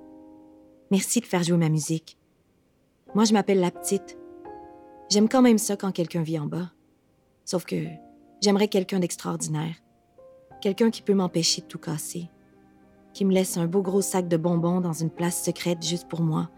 Merci 0.91 1.21
de 1.21 1.27
faire 1.27 1.45
jouer 1.45 1.59
ma 1.59 1.69
musique. 1.69 2.19
Moi, 3.15 3.25
je 3.25 3.33
m'appelle 3.33 3.61
la 3.61 3.71
petite. 3.71 4.19
J'aime 5.11 5.29
quand 5.29 5.43
même 5.43 5.59
ça 5.59 5.77
quand 5.77 5.93
quelqu'un 5.93 6.23
vit 6.23 6.39
en 6.39 6.47
bas. 6.47 6.73
Sauf 7.45 7.65
que 7.65 7.77
j'aimerais 8.43 8.69
quelqu'un 8.69 8.99
d'extraordinaire. 8.99 9.77
Quelqu'un 10.61 10.91
qui 10.91 11.03
peut 11.03 11.15
m'empêcher 11.15 11.61
de 11.61 11.67
tout 11.67 11.79
casser 11.79 12.31
qui 13.13 13.25
me 13.25 13.33
laisse 13.33 13.57
un 13.57 13.67
beau 13.67 13.83
gros 13.83 14.03
sac 14.03 14.29
de 14.29 14.37
bonbons 14.37 14.81
dans 14.81 14.93
une 14.93 15.11
place 15.11 15.43
secrète 15.43 15.83
juste 15.83 16.09
pour 16.09 16.23
moi, 16.23 16.51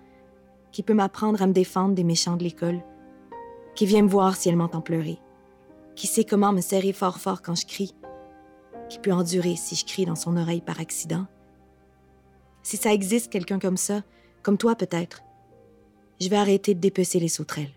qui 0.73 0.82
peut 0.82 0.94
m'apprendre 0.94 1.42
à 1.42 1.46
me 1.46 1.52
défendre 1.52 1.94
des 1.94 2.04
méchants 2.04 2.37
de 2.37 2.44
l'école, 2.44 2.82
qui 3.75 3.87
vient 3.87 4.02
me 4.02 4.08
voir 4.08 4.37
si 4.37 4.49
elle 4.49 4.56
m'entend 4.56 4.80
pleurer, 4.80 5.18
qui 5.96 6.06
sait 6.06 6.25
comment 6.25 6.52
me 6.52 6.61
serrer 6.61 6.92
fort 6.92 7.18
fort 7.18 7.42
quand 7.42 7.54
je 7.54 7.66
crie, 7.66 7.94
qui 8.88 8.99
peut 8.99 9.12
endurer 9.12 9.56
si 9.56 9.75
je 9.75 9.84
crie 9.84 10.06
dans 10.06 10.14
son 10.14 10.37
oreille 10.37 10.61
par 10.61 10.80
accident. 10.80 11.26
Si 12.62 12.76
ça 12.76 12.92
existe 12.92 13.30
quelqu'un 13.30 13.58
comme 13.58 13.76
ça, 13.76 14.02
comme 14.42 14.58
toi 14.58 14.75
peut-être, 14.75 15.23
je 16.20 16.28
vais 16.28 16.37
arrêter 16.37 16.75
de 16.75 16.80
dépecer 16.80 17.18
les 17.18 17.28
sauterelles. 17.28 17.73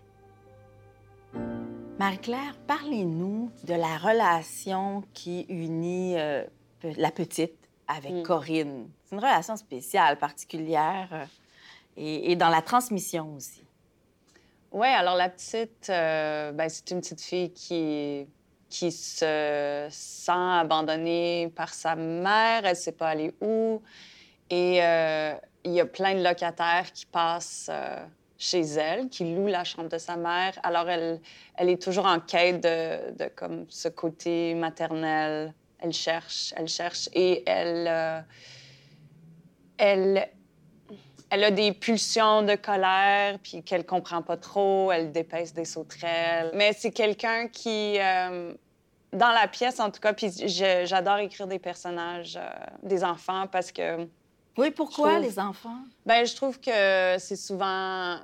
Marie-Claire, 1.98 2.56
parlez-nous 2.68 3.50
de 3.66 3.74
la 3.74 3.98
relation 3.98 5.02
qui 5.14 5.46
unit 5.48 6.16
euh, 6.16 6.44
la 6.96 7.10
petite 7.10 7.57
avec 7.88 8.12
mm. 8.12 8.22
Corinne. 8.22 8.90
C'est 9.04 9.16
une 9.16 9.20
relation 9.20 9.56
spéciale, 9.56 10.18
particulière, 10.18 11.08
euh, 11.12 11.24
et, 11.96 12.36
dans 12.36 12.50
la 12.50 12.62
transmission 12.62 13.34
aussi. 13.34 13.64
Oui, 14.70 14.86
alors 14.86 15.16
la 15.16 15.30
petite, 15.30 15.88
euh, 15.88 16.52
ben, 16.52 16.68
c'est 16.68 16.90
une 16.90 17.00
petite 17.00 17.22
fille 17.22 17.50
qui, 17.52 18.26
qui 18.68 18.92
se 18.92 19.88
sent 19.90 20.32
abandonnée 20.32 21.50
par 21.56 21.72
sa 21.72 21.96
mère, 21.96 22.60
elle 22.64 22.70
ne 22.70 22.74
sait 22.74 22.92
pas 22.92 23.08
aller 23.08 23.34
où. 23.40 23.80
Et 24.50 24.84
euh, 24.84 25.34
il 25.64 25.72
y 25.72 25.80
a 25.80 25.86
plein 25.86 26.14
de 26.14 26.22
locataires 26.22 26.92
qui 26.92 27.06
passent 27.06 27.70
chez 28.36 28.60
elle, 28.60 29.08
qui 29.08 29.34
louent 29.34 29.48
la 29.48 29.64
chambre 29.64 29.88
de 29.88 29.98
sa 29.98 30.16
mère. 30.16 30.52
Alors 30.62 30.88
elle, 30.88 31.20
elle 31.56 31.70
est 31.70 31.82
toujours 31.82 32.06
en 32.06 32.20
quête 32.20 32.62
de, 32.62 33.12
de 33.12 33.28
comme 33.34 33.64
ce 33.68 33.88
côté 33.88 34.54
maternel 34.54 35.54
elle 35.80 35.92
cherche, 35.92 36.52
elle 36.56 36.68
cherche 36.68 37.08
et 37.14 37.42
elle, 37.46 37.86
euh, 37.88 38.20
elle, 39.78 40.28
elle 41.30 41.44
a 41.44 41.50
des 41.50 41.72
pulsions 41.72 42.42
de 42.42 42.56
colère, 42.56 43.38
puis 43.42 43.62
qu'elle 43.62 43.86
comprend 43.86 44.22
pas 44.22 44.36
trop, 44.36 44.90
elle 44.90 45.12
dépaisse 45.12 45.52
des 45.52 45.64
sauterelles. 45.64 46.50
Mais 46.54 46.72
c'est 46.72 46.90
quelqu'un 46.90 47.48
qui, 47.48 47.98
euh, 47.98 48.52
dans 49.12 49.30
la 49.30 49.46
pièce 49.46 49.78
en 49.78 49.90
tout 49.90 50.00
cas, 50.00 50.12
puis 50.12 50.30
j'adore 50.84 51.18
écrire 51.18 51.46
des 51.46 51.58
personnages, 51.58 52.36
euh, 52.36 52.48
des 52.82 53.04
enfants, 53.04 53.46
parce 53.46 53.70
que... 53.70 54.06
Oui, 54.56 54.72
pourquoi 54.72 55.20
les 55.20 55.38
enfants? 55.38 55.78
Ben, 56.04 56.26
je 56.26 56.34
trouve 56.34 56.58
que 56.58 57.16
c'est 57.18 57.36
souvent... 57.36 58.18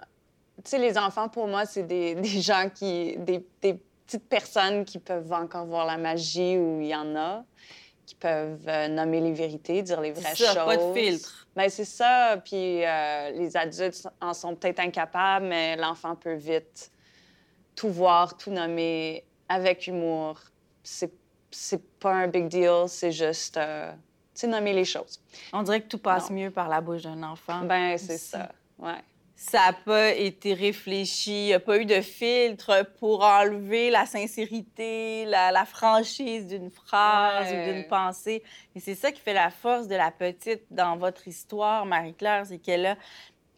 Tu 0.65 0.71
sais, 0.71 0.79
les 0.79 0.99
enfants, 0.99 1.29
pour 1.29 1.47
moi, 1.47 1.67
c'est 1.67 1.85
des, 1.85 2.15
des, 2.17 2.41
gens 2.41 2.69
qui... 2.75 3.17
Des, 3.19 3.47
des 3.63 3.81
petites 4.07 4.29
personnes 4.29 4.85
qui 4.85 4.99
peuvent 4.99 5.33
encore 5.33 5.67
voir 5.67 5.87
la 5.87 5.97
magie 5.97 6.57
où 6.57 6.81
il 6.81 6.89
y 6.89 6.95
en 6.95 7.17
a, 7.17 7.45
qui 8.07 8.15
peuvent 8.15 8.69
euh, 8.69 8.89
nommer 8.89 9.21
les 9.21 9.33
vérités, 9.33 9.83
dire 9.83 10.01
les 10.01 10.13
vraies 10.13 10.35
ça, 10.35 10.55
choses. 10.55 10.65
pas 10.65 10.77
de 10.77 10.95
filtre. 10.95 11.47
Ben, 11.57 11.69
c'est 11.69 11.85
ça. 11.85 12.37
Puis 12.45 12.85
euh, 12.85 13.31
les 13.31 13.57
adultes 13.57 14.09
en 14.21 14.35
sont 14.35 14.55
peut-être 14.55 14.81
incapables, 14.81 15.47
mais 15.47 15.77
l'enfant 15.77 16.15
peut 16.15 16.35
vite 16.35 16.91
tout 17.75 17.91
voir, 17.91 18.37
tout 18.37 18.51
nommer 18.51 19.25
avec 19.49 19.87
humour. 19.87 20.39
C'est, 20.83 21.13
c'est 21.51 21.83
pas 21.99 22.13
un 22.13 22.29
big 22.29 22.49
deal, 22.49 22.85
c'est 22.89 23.13
juste, 23.13 23.57
euh, 23.57 23.91
tu 23.93 24.41
sais, 24.41 24.47
nommer 24.47 24.75
les 24.75 24.85
choses. 24.85 25.21
On 25.53 25.63
dirait 25.63 25.81
que 25.81 25.89
tout 25.89 25.99
passe 25.99 26.31
mieux 26.31 26.51
par 26.51 26.69
la 26.69 26.81
bouche 26.81 27.03
d'un 27.03 27.23
enfant. 27.23 27.61
Ben, 27.63 27.97
c'est 27.97 28.19
ça, 28.19 28.51
ouais 28.79 29.03
ça 29.37 29.67
n'a 29.67 29.73
pas 29.73 30.11
été 30.11 30.55
réfléchi, 30.55 31.45
il 31.45 31.47
n'y 31.47 31.55
a 31.55 31.61
pas 31.61 31.79
eu 31.79 31.85
de 31.85 32.01
filtre 32.01 32.87
pour 32.99 33.25
enlever 33.25 33.91
la 33.91 34.07
sincérité, 34.07 35.25
la, 35.27 35.65
franchise 35.65 36.47
d'une 36.47 36.71
phrase 36.71 37.53
ou 37.53 37.73
d'une 37.73 37.87
pensée. 37.89 38.43
Et 38.77 38.81
c'est 38.81 38.95
ça 38.95 39.11
qui 39.11 39.21
fait 39.21 39.35
la 39.35 39.51
force 39.51 39.89
de 39.89 39.97
la 39.97 40.11
petite 40.11 40.63
dans 40.71 40.97
votre 40.97 41.27
histoire, 41.27 41.85
Marie-Claire, 41.85 42.47
c'est 42.47 42.59
qu'elle 42.59 42.87
a, 42.87 42.97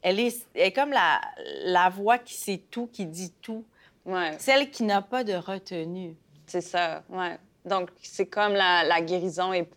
elle 0.03 0.19
est, 0.19 0.47
est 0.55 0.73
comme 0.73 0.91
la, 0.91 1.21
la 1.65 1.89
voix 1.91 2.19
qui 2.19 2.35
sait 2.35 2.63
tout, 2.71 2.87
qui 2.87 3.07
dit 3.07 3.33
tout. 3.43 3.65
Ouais. 4.07 4.33
Celle 4.39 4.71
qui 4.71 4.85
n'a 4.85 5.03
pas 5.03 5.25
de 5.25 5.35
retenue. 5.35 6.15
C'est 6.47 6.61
ça, 6.61 7.03
ouais. 7.11 7.39
Donc, 7.65 7.91
c'est 8.01 8.27
comme 8.27 8.55
la, 8.55 8.85
la 8.85 9.01
guérison 9.01 9.53
est 9.53 9.69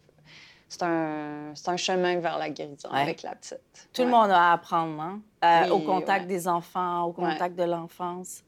c'est 0.70 0.84
un, 0.84 1.54
un, 1.66 1.78
chemin 1.78 2.20
vers 2.20 2.38
la 2.38 2.50
guérison 2.52 2.90
avec 2.92 3.24
la 3.24 3.36
petite. 3.36 3.90
Tout 3.92 4.04
le 4.04 4.10
monde 4.10 4.30
a 4.30 4.52
à 4.52 4.54
apprendre, 4.54 5.02
hein? 5.02 5.20
Euh, 5.44 5.70
au 5.70 5.80
contact 5.80 6.28
des 6.28 6.48
enfants, 6.48 7.04
au 7.04 7.12
contact 7.12 7.58
de 7.58 7.64
l'enfance. 7.64 8.44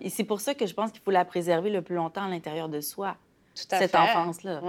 Et 0.00 0.08
c'est 0.08 0.24
pour 0.24 0.40
ça 0.40 0.54
que 0.54 0.66
je 0.66 0.72
pense 0.72 0.90
qu'il 0.90 1.02
faut 1.02 1.10
la 1.10 1.24
préserver 1.24 1.70
le 1.70 1.82
plus 1.82 1.96
longtemps 1.96 2.24
à 2.24 2.28
l'intérieur 2.28 2.68
de 2.68 2.80
soi, 2.80 3.16
Tout 3.54 3.74
à 3.74 3.78
cette 3.78 3.94
enfance-là. 3.94 4.60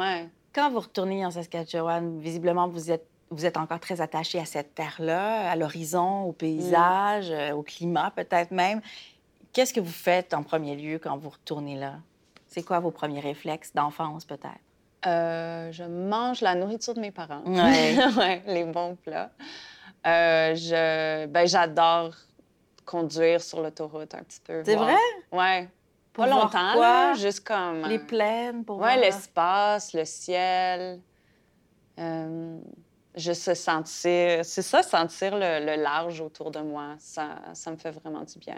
Quand 0.53 0.71
vous 0.71 0.79
retournez 0.79 1.25
en 1.25 1.31
Saskatchewan, 1.31 2.19
visiblement, 2.19 2.67
vous 2.67 2.91
êtes, 2.91 3.05
vous 3.29 3.45
êtes 3.45 3.57
encore 3.57 3.79
très 3.79 4.01
attaché 4.01 4.39
à 4.39 4.45
cette 4.45 4.73
terre-là, 4.73 5.51
à 5.51 5.55
l'horizon, 5.55 6.23
au 6.23 6.31
paysage, 6.31 7.29
euh, 7.29 7.51
au 7.51 7.61
climat 7.61 8.11
peut-être 8.15 8.51
même. 8.51 8.81
Qu'est-ce 9.53 9.73
que 9.73 9.79
vous 9.79 9.91
faites 9.91 10.33
en 10.33 10.43
premier 10.43 10.75
lieu 10.75 10.97
quand 10.97 11.15
vous 11.17 11.29
retournez 11.29 11.75
là? 11.75 11.95
C'est 12.47 12.63
quoi 12.63 12.79
vos 12.79 12.91
premiers 12.91 13.19
réflexes 13.19 13.73
d'enfance 13.73 14.25
peut-être? 14.25 14.66
Euh, 15.05 15.71
je 15.71 15.83
mange 15.83 16.41
la 16.41 16.55
nourriture 16.55 16.93
de 16.93 17.01
mes 17.01 17.11
parents. 17.11 17.43
Ouais. 17.45 18.41
les 18.47 18.63
bons 18.63 18.95
plats. 18.95 19.31
Euh, 20.05 20.55
je, 20.55 21.25
ben, 21.27 21.47
j'adore 21.47 22.13
conduire 22.85 23.41
sur 23.41 23.61
l'autoroute 23.61 24.15
un 24.15 24.23
petit 24.23 24.39
peu. 24.39 24.63
C'est 24.65 24.75
vrai? 24.75 24.95
Ouais. 25.31 25.69
Pas 26.13 26.25
longtemps, 26.25 26.73
là, 26.79 27.13
juste 27.13 27.45
comme... 27.45 27.85
Les 27.87 27.99
plaines, 27.99 28.65
pour 28.65 28.79
Ouais, 28.79 28.97
l'espace, 28.97 29.93
le 29.93 30.03
ciel. 30.03 30.99
Euh, 31.99 32.57
juste 33.15 33.53
sentir... 33.53 34.43
C'est 34.43 34.63
ça, 34.63 34.81
sentir 34.81 35.35
le, 35.35 35.75
large 35.75 36.19
autour 36.21 36.49
de 36.49 36.59
moi. 36.59 36.95
Ça, 36.97 37.35
ça 37.53 37.69
me 37.69 37.75
fait 37.77 37.91
vraiment 37.91 38.23
du 38.23 38.39
bien. 38.39 38.57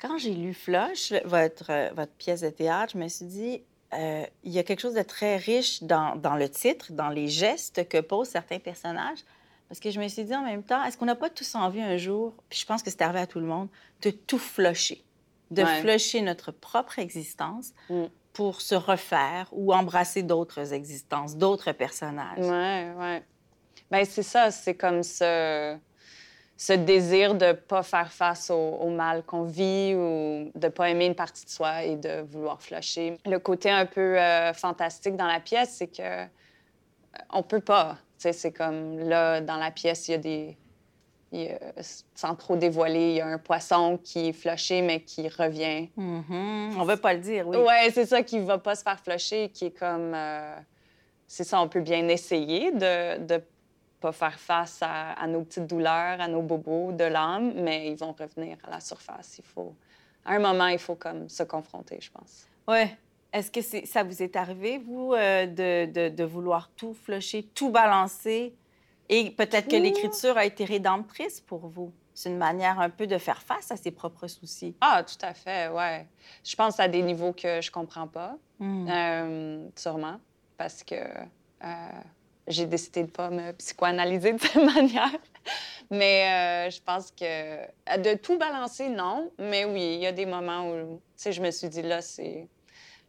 Quand 0.00 0.16
j'ai 0.16 0.32
lu 0.32 0.54
Flush, 0.54 1.12
votre, 1.24 1.92
votre 1.94 2.12
pièce 2.12 2.42
de 2.42 2.50
théâtre, 2.50 2.92
je 2.92 2.98
me 2.98 3.08
suis 3.08 3.26
dit, 3.26 3.62
euh, 3.94 4.24
il 4.44 4.52
y 4.52 4.58
a 4.58 4.62
quelque 4.62 4.80
chose 4.80 4.94
de 4.94 5.02
très 5.02 5.36
riche 5.36 5.82
dans, 5.82 6.16
dans, 6.16 6.36
le 6.36 6.48
titre, 6.48 6.92
dans 6.92 7.08
les 7.08 7.28
gestes 7.28 7.88
que 7.88 8.00
posent 8.00 8.28
certains 8.28 8.58
personnages. 8.58 9.20
Parce 9.68 9.80
que 9.80 9.90
je 9.90 10.00
me 10.00 10.08
suis 10.08 10.24
dit 10.24 10.34
en 10.34 10.42
même 10.42 10.62
temps, 10.62 10.82
est-ce 10.84 10.96
qu'on 10.96 11.06
n'a 11.06 11.14
pas 11.14 11.30
tous 11.30 11.54
envie 11.54 11.82
un 11.82 11.96
jour, 11.96 12.34
puis 12.48 12.58
je 12.58 12.66
pense 12.66 12.82
que 12.82 12.90
c'est 12.90 13.02
arrivé 13.02 13.20
à 13.20 13.26
tout 13.26 13.38
le 13.38 13.46
monde, 13.46 13.68
de 14.02 14.10
tout 14.10 14.38
flusher, 14.38 15.04
de 15.50 15.64
flusher 15.64 16.22
notre 16.22 16.52
propre 16.52 16.98
existence 16.98 17.72
mm. 17.90 18.04
pour 18.32 18.62
se 18.62 18.74
refaire 18.74 19.48
ou 19.52 19.74
embrasser 19.74 20.22
d'autres 20.22 20.72
existences, 20.72 21.36
d'autres 21.36 21.72
personnages? 21.72 22.38
Ouais, 22.38 22.92
ouais. 22.98 23.22
Ben 23.90 24.04
c'est 24.04 24.22
ça, 24.22 24.50
c'est 24.50 24.74
comme 24.74 25.02
ça 25.02 25.78
ce 26.60 26.72
désir 26.72 27.36
de 27.36 27.46
ne 27.46 27.52
pas 27.52 27.84
faire 27.84 28.12
face 28.12 28.50
au, 28.50 28.90
mal 28.90 29.22
qu'on 29.22 29.44
vit 29.44 29.94
ou 29.94 30.50
de 30.52 30.66
ne 30.66 30.68
pas 30.68 30.90
aimer 30.90 31.06
une 31.06 31.14
partie 31.14 31.44
de 31.44 31.50
soi 31.50 31.84
et 31.84 31.94
de 31.94 32.22
vouloir 32.22 32.60
flusher. 32.60 33.16
Le 33.24 33.38
côté 33.38 33.70
un 33.70 33.86
peu 33.86 34.18
euh, 34.20 34.52
fantastique 34.52 35.16
dans 35.16 35.28
la 35.28 35.38
pièce, 35.38 35.76
c'est 35.78 35.86
que 35.86 36.02
euh, 36.02 36.24
on 37.32 37.44
peut 37.44 37.60
pas. 37.60 37.96
C'est 38.18 38.52
comme 38.52 38.98
là, 38.98 39.40
dans 39.40 39.56
la 39.56 39.70
pièce, 39.70 40.08
il 40.08 40.10
y 40.10 40.14
a 40.14 40.18
des. 40.18 40.56
sans 42.16 42.34
trop 42.34 42.56
dévoiler, 42.56 43.10
il 43.10 43.16
y 43.18 43.20
a 43.20 43.28
un 43.28 43.38
poisson 43.38 43.96
qui 44.02 44.30
est 44.30 44.32
flushé, 44.32 44.82
mais 44.82 45.02
qui 45.02 45.28
revient. 45.28 45.90
Mm-hmm. 45.96 46.76
On 46.76 46.84
veut 46.84 46.96
pas 46.96 47.14
le 47.14 47.20
dire, 47.20 47.46
oui. 47.46 47.56
Oui, 47.56 47.92
c'est 47.94 48.06
ça, 48.06 48.24
qui 48.24 48.40
va 48.40 48.58
pas 48.58 48.74
se 48.74 48.82
faire 48.82 48.98
flusher, 48.98 49.50
qui 49.50 49.66
est 49.66 49.78
comme. 49.78 50.12
Euh, 50.12 50.56
c'est 51.28 51.44
ça, 51.44 51.60
on 51.60 51.68
peut 51.68 51.82
bien 51.82 52.08
essayer 52.08 52.72
de, 52.72 53.24
de 53.24 53.40
pas 54.00 54.12
faire 54.12 54.38
face 54.38 54.80
à, 54.82 55.26
nos 55.26 55.42
petites 55.42 55.66
douleurs, 55.66 56.20
à 56.20 56.28
nos 56.28 56.42
bobos 56.42 56.92
de 56.92 57.04
l'âme, 57.04 57.52
mais 57.56 57.90
ils 57.90 57.96
vont 57.96 58.12
revenir 58.12 58.56
à 58.64 58.70
la 58.70 58.80
surface. 58.80 59.38
Il 59.38 59.44
faut, 59.44 59.74
à 60.24 60.34
un 60.34 60.38
moment, 60.38 60.68
il 60.68 60.78
faut 60.78 60.94
comme 60.94 61.28
se 61.28 61.42
confronter, 61.42 61.98
je 62.00 62.10
pense. 62.10 62.46
Oui. 62.66 62.86
Est-ce 63.32 63.50
que 63.50 63.60
ça 63.86 64.04
vous 64.04 64.22
est 64.22 64.36
arrivé, 64.36 64.78
vous, 64.78 65.12
euh, 65.12 65.46
de, 65.46 66.08
de, 66.08 66.24
vouloir 66.24 66.70
tout 66.76 66.94
flusher, 66.94 67.42
tout 67.42 67.70
balancer? 67.70 68.54
Et 69.10 69.30
peut-être 69.30 69.68
que 69.68 69.76
l'écriture 69.76 70.36
a 70.38 70.46
été 70.46 70.64
rédemptrice 70.64 71.40
pour 71.40 71.66
vous. 71.66 71.92
C'est 72.14 72.30
une 72.30 72.38
manière 72.38 72.80
un 72.80 72.90
peu 72.90 73.06
de 73.06 73.16
faire 73.18 73.40
face 73.42 73.70
à 73.70 73.76
ses 73.76 73.90
propres 73.90 74.26
soucis. 74.26 74.74
Ah, 74.80 75.04
tout 75.04 75.24
à 75.24 75.34
fait, 75.34 75.68
ouais. 75.68 76.06
Je 76.42 76.56
pense 76.56 76.80
à 76.80 76.88
des 76.88 77.02
niveaux 77.02 77.32
que 77.32 77.60
je 77.60 77.70
comprends 77.70 78.08
pas, 78.08 78.36
hmm. 78.58 78.88
euh, 78.88 79.68
sûrement, 79.76 80.18
parce 80.56 80.82
que 80.82 80.96
euh, 80.96 81.66
j'ai 82.48 82.66
décidé 82.66 83.04
de 83.04 83.10
pas 83.10 83.30
me 83.30 83.52
psychoanalyser 83.52 84.32
de 84.32 84.40
cette 84.40 84.54
manière. 84.74 85.16
Mais 85.90 86.66
euh, 86.68 86.70
je 86.70 86.80
pense 86.82 87.10
que 87.10 87.24
euh, 87.24 87.96
de 87.96 88.14
tout 88.14 88.38
balancer, 88.38 88.88
non. 88.88 89.30
Mais 89.38 89.64
oui, 89.64 89.94
il 89.94 90.00
y 90.00 90.06
a 90.06 90.12
des 90.12 90.26
moments 90.26 90.70
où, 90.70 91.00
je 91.24 91.40
me 91.40 91.50
suis 91.50 91.68
dit, 91.68 91.82
là, 91.82 92.02
c'est 92.02 92.48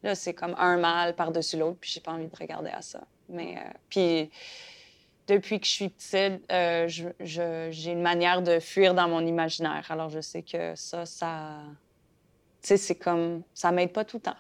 là, 0.04 0.16
c'est 0.16 0.34
comme 0.34 0.56
un 0.58 0.78
mal 0.78 1.16
par-dessus 1.16 1.58
l'autre, 1.58 1.78
puis 1.82 1.92
j'ai 1.94 2.00
pas 2.00 2.14
envie 2.14 2.28
de 2.28 2.36
regarder 2.36 2.70
à 2.70 2.82
ça. 2.82 3.02
Mais 3.28 3.58
euh, 3.58 3.70
puis 3.90 4.32
depuis 5.28 5.60
que 5.60 5.66
je 5.66 5.72
suis 5.72 5.90
petite, 5.90 6.44
j'ai 7.20 7.92
une 7.92 8.02
manière 8.02 8.42
de 8.42 8.60
fuir 8.60 8.94
dans 8.94 9.08
mon 9.08 9.26
imaginaire. 9.26 9.86
Alors 9.90 10.10
je 10.10 10.22
sais 10.22 10.42
que 10.42 10.74
ça, 10.76 11.06
ça, 11.06 11.58
tu 12.62 12.70
sais, 12.70 12.78
c'est 12.78 12.96
comme 12.96 13.44
ça 13.54 13.72
m'aide 13.72 13.92
pas 13.92 14.06
tout 14.06 14.18
le 14.18 14.24
temps. 14.24 14.38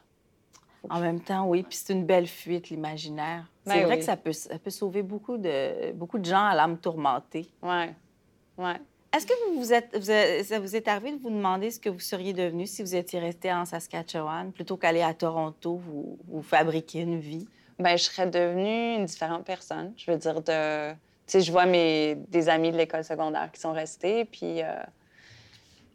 En 0.89 0.99
même 0.99 1.19
temps, 1.19 1.45
oui. 1.47 1.63
Puis 1.63 1.77
c'est 1.77 1.93
une 1.93 2.05
belle 2.05 2.27
fuite, 2.27 2.69
l'imaginaire. 2.69 3.45
Ben 3.65 3.73
c'est 3.73 3.83
vrai 3.83 3.99
que 3.99 4.05
ça 4.05 4.15
peut, 4.15 4.33
ça 4.33 4.57
peut 4.59 4.69
sauver 4.69 5.03
beaucoup 5.03 5.37
de, 5.37 5.91
beaucoup 5.93 6.19
de 6.19 6.25
gens 6.25 6.45
à 6.45 6.55
l'âme 6.55 6.77
tourmentée. 6.77 7.49
Oui, 7.61 7.85
oui. 8.57 8.71
Est-ce 9.15 9.25
que 9.25 9.33
vous, 9.47 9.59
vous 9.59 9.73
êtes, 9.73 10.03
ça 10.43 10.59
vous 10.59 10.75
est 10.75 10.87
arrivé 10.87 11.11
de 11.13 11.21
vous 11.21 11.31
demander 11.31 11.71
ce 11.71 11.79
que 11.79 11.89
vous 11.89 11.99
seriez 11.99 12.31
devenu 12.31 12.67
si 12.67 12.83
vous 12.83 12.95
étiez 12.95 13.19
resté 13.19 13.51
en 13.51 13.65
Saskatchewan 13.65 14.51
plutôt 14.51 14.77
qu'aller 14.77 15.01
à 15.01 15.13
Toronto 15.15 15.75
vous, 15.77 16.19
vous 16.27 16.43
fabriquer 16.43 16.99
une 16.99 17.19
vie? 17.19 17.47
Bien, 17.79 17.95
je 17.95 18.03
serais 18.03 18.27
devenue 18.27 18.95
une 18.95 19.05
différente 19.05 19.45
personne. 19.45 19.93
Je 19.97 20.11
veux 20.11 20.17
dire, 20.17 20.41
de... 20.41 20.91
Tu 20.91 20.97
sais, 21.27 21.41
je 21.41 21.51
vois 21.51 21.65
mes, 21.65 22.15
des 22.27 22.49
amis 22.49 22.71
de 22.71 22.77
l'école 22.77 23.03
secondaire 23.03 23.51
qui 23.51 23.59
sont 23.59 23.73
restés, 23.73 24.25
puis... 24.25 24.61
Euh, 24.61 24.75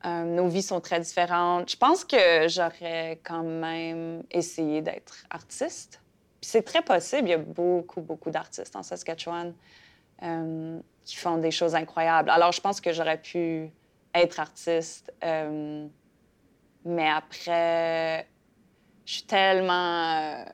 euh, 0.05 0.25
nos 0.25 0.49
vies 0.49 0.63
sont 0.63 0.81
très 0.81 1.01
différentes. 1.01 1.71
Je 1.71 1.77
pense 1.77 2.05
que 2.05 2.47
j'aurais 2.49 3.21
quand 3.23 3.43
même 3.43 4.23
essayé 4.31 4.83
d'être 4.83 5.25
artiste. 5.31 6.01
C'est 6.41 6.63
très 6.63 6.83
possible. 6.83 7.29
Il 7.29 7.31
y 7.31 7.35
a 7.35 7.39
beaucoup, 7.39 8.03
beaucoup 8.03 8.31
d'artistes 8.31 8.77
en 8.77 8.83
Saskatchewan 8.83 9.55
euh, 10.23 10.79
qui 11.05 11.17
font 11.17 11.39
des 11.39 11.51
choses 11.51 11.75
incroyables. 11.75 12.29
Alors, 12.29 12.53
je 12.53 12.61
pense 12.61 12.81
que 12.81 12.93
j'aurais 12.93 13.21
pu 13.21 13.71
être 14.13 14.41
artiste. 14.41 15.13
Euh, 15.25 15.87
mais 16.85 17.09
après, 17.09 18.29
je 19.07 19.13
suis 19.15 19.23
tellement... 19.23 20.45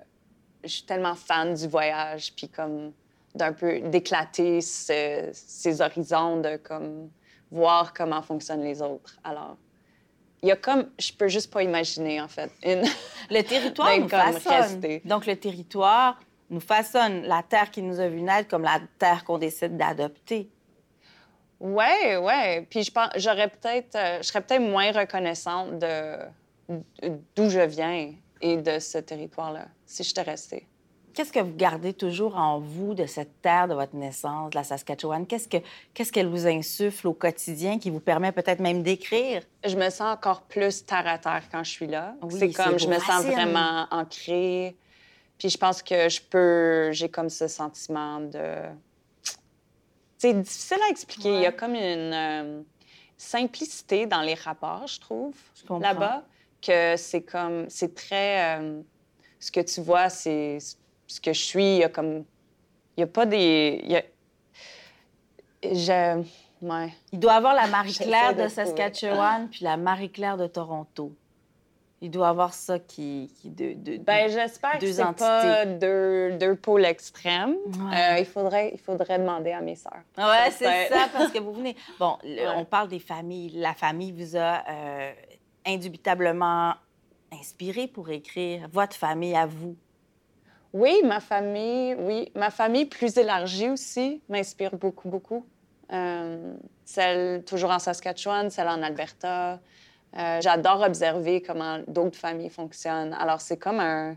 je 0.63 0.69
suis 0.69 0.85
tellement 0.85 1.17
fan 1.17 1.55
du 1.55 1.67
voyage, 1.67 2.33
puis 2.37 2.49
comme 2.49 2.93
d'un 3.35 3.53
peu 3.53 3.81
d'éclater 3.81 4.61
ces 4.61 5.81
horizons 5.81 6.41
de 6.41 6.57
comme 6.57 7.11
voir 7.51 7.93
comment 7.93 8.23
fonctionnent 8.23 8.63
les 8.63 8.83
autres. 8.83 9.19
Alors, 9.25 9.57
il 10.43 10.49
y 10.49 10.53
a 10.53 10.57
comme, 10.57 10.89
je 10.99 11.13
peux 11.13 11.29
juste 11.29 11.53
pas 11.53 11.63
imaginer, 11.63 12.21
en 12.21 12.29
fait, 12.29 12.51
une... 12.65 12.83
Le 13.31 13.43
territoire 13.43 13.99
nous 13.99 14.09
façonne. 14.09 14.81
Donc, 15.05 15.27
le 15.27 15.37
territoire 15.37 16.19
nous 16.49 16.61
façonne 16.61 17.23
la 17.23 17.43
terre 17.43 17.71
qui 17.71 17.83
nous 17.83 18.01
a 18.01 18.09
vu 18.09 18.23
naître 18.23 18.49
comme 18.49 18.63
la 18.63 18.81
terre 18.99 19.25
qu'on 19.25 19.39
décide 19.39 19.77
d'adopter. 19.77 20.51
Oui, 21.61 22.17
oui. 22.21 22.63
Puis 22.71 22.85
je 22.85 22.91
pense, 22.91 23.11
j'aurais 23.17 23.49
peut-être, 23.49 23.95
euh, 23.95 24.19
je 24.19 24.29
serais 24.29 24.41
peut-être 24.41 24.63
moins 24.63 24.91
reconnaissante 24.93 25.79
de 25.79 26.17
d'où 27.37 27.51
je 27.51 27.61
viens 27.61 28.15
et 28.41 28.57
de 28.57 28.79
ce 28.79 28.99
territoire-là 28.99 29.67
si 29.85 30.03
j'étais 30.03 30.23
restée. 30.23 30.67
Qu'est-ce 31.15 31.33
que 31.33 31.41
vous 31.41 31.55
gardez 31.55 31.93
toujours 31.93 32.37
en 32.37 32.59
vous 32.59 32.95
de 32.95 33.07
cette 33.07 33.41
terre 33.43 33.69
de 33.69 33.75
votre 33.75 33.95
naissance, 33.97 34.55
la 34.55 34.65
Saskatchewan? 34.65 35.27
Qu'est-ce 35.27 35.49
que 35.49 35.59
qu'est-ce 35.95 36.13
qu'elle 36.13 36.29
vous 36.29 36.47
insuffle 36.47 37.09
au 37.09 37.13
quotidien 37.13 37.79
qui 37.79 37.91
vous 37.91 38.01
permet 38.01 38.33
peut-être 38.33 38.61
même 38.61 38.83
d'écrire? 38.83 39.43
Je 39.65 39.77
me 39.77 39.91
sens 39.91 40.13
encore 40.13 40.43
plus 40.43 40.85
terre 40.85 41.07
à 41.07 41.19
terre 41.19 41.43
quand 41.51 41.65
je 41.65 41.71
suis 41.71 41.87
là. 41.87 42.15
c'est 42.31 42.53
comme 42.53 42.79
je 42.79 42.89
me 42.89 42.99
sens 42.99 43.25
vraiment 43.25 43.87
ancrée. 43.91 44.77
Puis 45.39 45.49
je 45.49 45.57
pense 45.57 45.83
que 45.83 46.09
je 46.09 46.21
peux, 46.21 46.93
j'ai 46.93 47.09
comme 47.09 47.31
ce 47.31 47.49
sentiment 47.49 48.21
de. 48.21 48.57
C'est 50.19 50.35
difficile 50.35 50.79
à 50.87 50.91
expliquer. 50.91 51.35
Il 51.35 51.41
y 51.41 51.47
a 51.47 51.53
comme 51.53 51.75
une 51.75 52.13
euh, 52.13 52.63
simplicité 53.17 54.05
dans 54.05 54.21
les 54.21 54.35
rapports, 54.35 54.87
je 54.87 55.01
trouve, 55.01 55.35
là-bas. 55.81 56.25
que 56.61 56.95
c'est 56.99 57.23
comme, 57.23 57.71
c'est 57.71 57.95
très, 57.95 58.59
euh, 58.59 58.83
ce 59.39 59.51
que 59.51 59.61
tu 59.61 59.81
vois, 59.81 60.11
c'est 60.11 60.59
ce 61.11 61.21
que 61.21 61.33
je 61.33 61.41
suis. 61.41 61.77
Il 61.77 61.79
y 61.79 61.85
a 61.85 61.89
comme, 61.89 62.25
il 62.97 63.01
y 63.01 63.03
a 63.03 63.07
pas 63.07 63.27
des, 63.27 63.81
il 63.85 63.93
y 63.93 63.97
a, 63.97 64.03
je, 65.63 66.23
ouais. 66.63 66.93
Il 67.13 67.19
doit 67.19 67.35
avoir 67.35 67.55
la 67.55 67.67
Marie-Claire 67.67 68.35
de, 68.37 68.49
Saskatchewan 68.49 69.49
puis 69.51 69.65
la 69.65 69.77
Marie-Claire 69.77 70.37
de 70.37 70.47
Toronto. 70.47 71.13
Il 72.03 72.11
doit 72.11 72.29
avoir 72.29 72.55
ça 72.55 72.79
qui, 72.79 73.31
qui 73.37 73.51
de, 73.51 73.75
de, 73.75 73.99
ben, 73.99 74.31
j'espère 74.31 74.79
que 74.79 74.91
c'est 74.91 75.17
pas 75.17 75.67
deux, 75.67 76.33
deux 76.39 76.57
pôles 76.57 76.87
extrêmes. 76.87 77.57
Euh, 77.93 78.17
il 78.19 78.25
faudrait, 78.25 78.71
il 78.73 78.81
faudrait 78.81 79.19
demander 79.19 79.53
à 79.53 79.61
mes 79.61 79.75
sœurs. 79.75 80.01
Ouais, 80.17 80.51
c'est 80.51 80.89
ça 80.89 81.09
parce 81.13 81.31
que 81.31 81.39
vous 81.39 81.53
venez. 81.53 81.77
Bon, 81.99 82.17
on 82.57 82.65
parle 82.65 82.89
des 82.89 83.01
familles. 83.01 83.51
La 83.51 83.75
famille 83.75 84.13
vous 84.13 84.35
a 84.35 84.65
euh, 84.67 85.13
indubitablement 85.67 86.73
inspiré 87.33 87.87
pour 87.87 88.09
écrire 88.09 88.67
votre 88.73 88.97
famille 88.97 89.37
à 89.37 89.45
vous. 89.45 89.77
Oui, 90.73 91.01
ma 91.05 91.21
famille, 91.21 91.95
oui, 91.95 92.31
ma 92.35 92.51
famille 92.51 92.87
plus 92.87 93.17
élargie 93.17 93.69
aussi 93.69 94.23
m'inspire 94.29 94.77
beaucoup, 94.77 95.09
beaucoup. 95.09 95.47
Euh, 95.93 96.55
celle 96.85 97.45
toujours 97.45 97.71
en 97.71 97.81
Saskatchewan, 97.81 98.51
celle 98.51 98.69
en 98.69 98.83
Alberta. 98.83 99.61
Euh, 100.17 100.41
j'adore 100.41 100.83
observer 100.83 101.43
comment 101.43 101.81
d'autres 101.89 102.19
familles 102.19 102.51
fonctionnent. 102.51 103.15
Alors, 103.15 103.41
c'est 103.41 103.57
comme 103.57 103.81
un, 103.81 104.17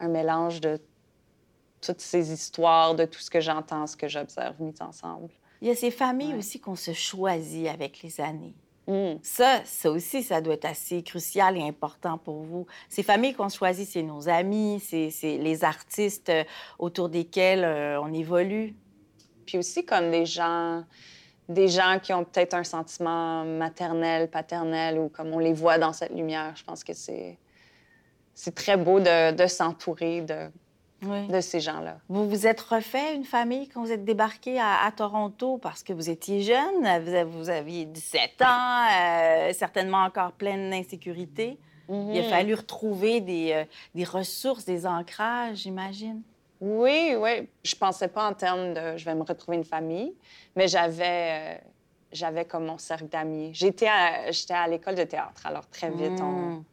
mélange 0.00 0.60
de 0.60 0.80
toutes 1.80 2.00
ces 2.00 2.32
histoires, 2.32 2.96
de 2.96 3.04
tout 3.04 3.20
ce 3.20 3.30
que 3.30 3.40
j'entends, 3.40 3.86
ce 3.86 3.96
que 3.96 4.08
j'observe 4.08 4.60
mis 4.60 4.74
ensemble. 4.80 5.28
Il 5.60 5.68
y 5.68 5.70
a 5.70 5.76
ces 5.76 5.92
familles 5.92 6.34
aussi 6.34 6.58
qu'on 6.58 6.74
se 6.74 6.92
choisit 6.92 7.68
avec 7.68 8.02
les 8.02 8.20
années. 8.20 8.54
Hmm. 8.86 9.14
Ça, 9.22 9.60
ça 9.64 9.90
aussi, 9.90 10.22
ça 10.22 10.40
doit 10.40 10.54
être 10.54 10.64
assez 10.64 11.02
crucial 11.02 11.56
et 11.56 11.62
important 11.62 12.18
pour 12.18 12.42
vous. 12.42 12.66
Ces 12.88 13.04
familles 13.04 13.34
qu'on 13.34 13.48
choisit, 13.48 13.88
c'est 13.88 14.02
nos 14.02 14.28
amis, 14.28 14.80
c'est 14.80 15.38
les 15.38 15.62
artistes 15.62 16.30
euh, 16.30 16.42
autour 16.78 17.08
desquels 17.08 17.62
euh, 17.62 18.00
on 18.00 18.12
évolue. 18.12 18.74
Puis 19.46 19.58
aussi 19.58 19.84
comme 19.84 20.10
des 20.10 20.26
gens 20.26 20.84
des 21.48 21.68
gens 21.68 21.98
qui 22.00 22.12
ont 22.12 22.24
peut-être 22.24 22.54
un 22.54 22.64
sentiment 22.64 23.44
maternel, 23.44 24.30
paternel, 24.30 24.98
ou 24.98 25.08
comme 25.08 25.32
on 25.32 25.38
les 25.38 25.52
voit 25.52 25.76
dans 25.76 25.92
cette 25.92 26.14
lumière. 26.14 26.54
Je 26.56 26.64
pense 26.64 26.82
que 26.84 26.94
c'est, 26.94 27.36
c'est 28.32 28.54
très 28.54 28.76
beau 28.76 29.00
de, 29.00 29.32
de 29.32 29.46
s'entourer 29.46 30.22
de, 30.22 30.48
de 31.02 31.40
ces 31.40 31.60
gens-là. 31.60 31.98
Vous 32.08 32.28
vous 32.28 32.46
êtes 32.46 32.60
refait 32.60 33.14
une 33.14 33.24
famille 33.24 33.68
quand 33.68 33.82
vous 33.82 33.92
êtes 33.92 34.04
débarqué 34.04 34.60
à, 34.60 34.90
Toronto 34.94 35.58
parce 35.58 35.82
que 35.82 35.92
vous 35.92 36.10
étiez 36.10 36.42
jeune, 36.42 37.26
vous, 37.26 37.48
aviez 37.48 37.86
17 37.86 38.42
ans, 38.42 38.86
euh, 38.90 39.52
certainement 39.52 40.04
encore 40.04 40.32
pleine 40.32 40.70
d'insécurité. 40.70 41.58
Il 41.88 42.18
a 42.18 42.22
mhm. 42.22 42.30
fallu 42.30 42.54
retrouver 42.54 43.20
des, 43.20 43.52
euh, 43.52 43.64
des 43.94 44.04
ressources, 44.04 44.64
des 44.64 44.86
ancrages, 44.86 45.58
j'imagine. 45.58 46.22
Oui, 46.60 47.14
oui. 47.18 47.48
Je 47.64 47.74
pensais 47.74 48.08
pas 48.08 48.30
en 48.30 48.34
termes 48.34 48.72
de 48.72 48.96
je 48.96 49.04
vais 49.04 49.14
me 49.14 49.24
retrouver 49.24 49.56
une 49.56 49.64
famille, 49.64 50.14
mais 50.54 50.68
j'avais, 50.68 51.56
euh, 51.56 51.68
j'avais 52.12 52.44
comme 52.44 52.66
mon 52.66 52.78
cercle 52.78 53.08
d'amis. 53.08 53.50
J'étais 53.52 53.88
à, 53.88 54.30
j'étais 54.30 54.54
à 54.54 54.68
l'école 54.68 54.94
de 54.94 55.02
théâtre, 55.02 55.44
alors 55.44 55.68
très 55.68 55.90
vite, 55.90 56.20
on, 56.20 56.60
hmm. 56.60 56.64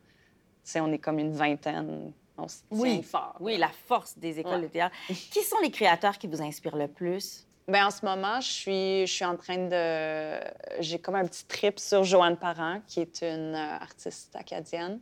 on 0.75 0.91
est 0.91 0.99
comme 0.99 1.17
une 1.17 1.33
vingtaine. 1.33 2.13
On 2.41 2.47
se 2.47 2.57
tient 2.69 2.79
oui. 2.79 3.03
fort. 3.03 3.35
Oui, 3.39 3.57
la 3.57 3.69
force 3.69 4.17
des 4.17 4.39
écoles 4.39 4.61
de 4.61 4.67
théâtre. 4.67 4.95
qui 5.07 5.43
sont 5.43 5.59
les 5.61 5.71
créateurs 5.71 6.17
qui 6.17 6.27
vous 6.27 6.41
inspirent 6.41 6.77
le 6.77 6.87
plus? 6.87 7.45
Bien, 7.67 7.87
en 7.87 7.91
ce 7.91 8.03
moment, 8.03 8.41
je 8.41 8.47
suis, 8.47 9.07
je 9.07 9.13
suis 9.13 9.25
en 9.25 9.37
train 9.37 9.67
de... 9.67 10.39
J'ai 10.81 10.99
comme 10.99 11.15
un 11.15 11.25
petit 11.25 11.45
trip 11.45 11.79
sur 11.79 12.03
Joanne 12.03 12.37
Parent, 12.37 12.81
qui 12.87 13.01
est 13.01 13.21
une 13.21 13.53
euh, 13.53 13.75
artiste 13.79 14.35
acadienne. 14.35 14.99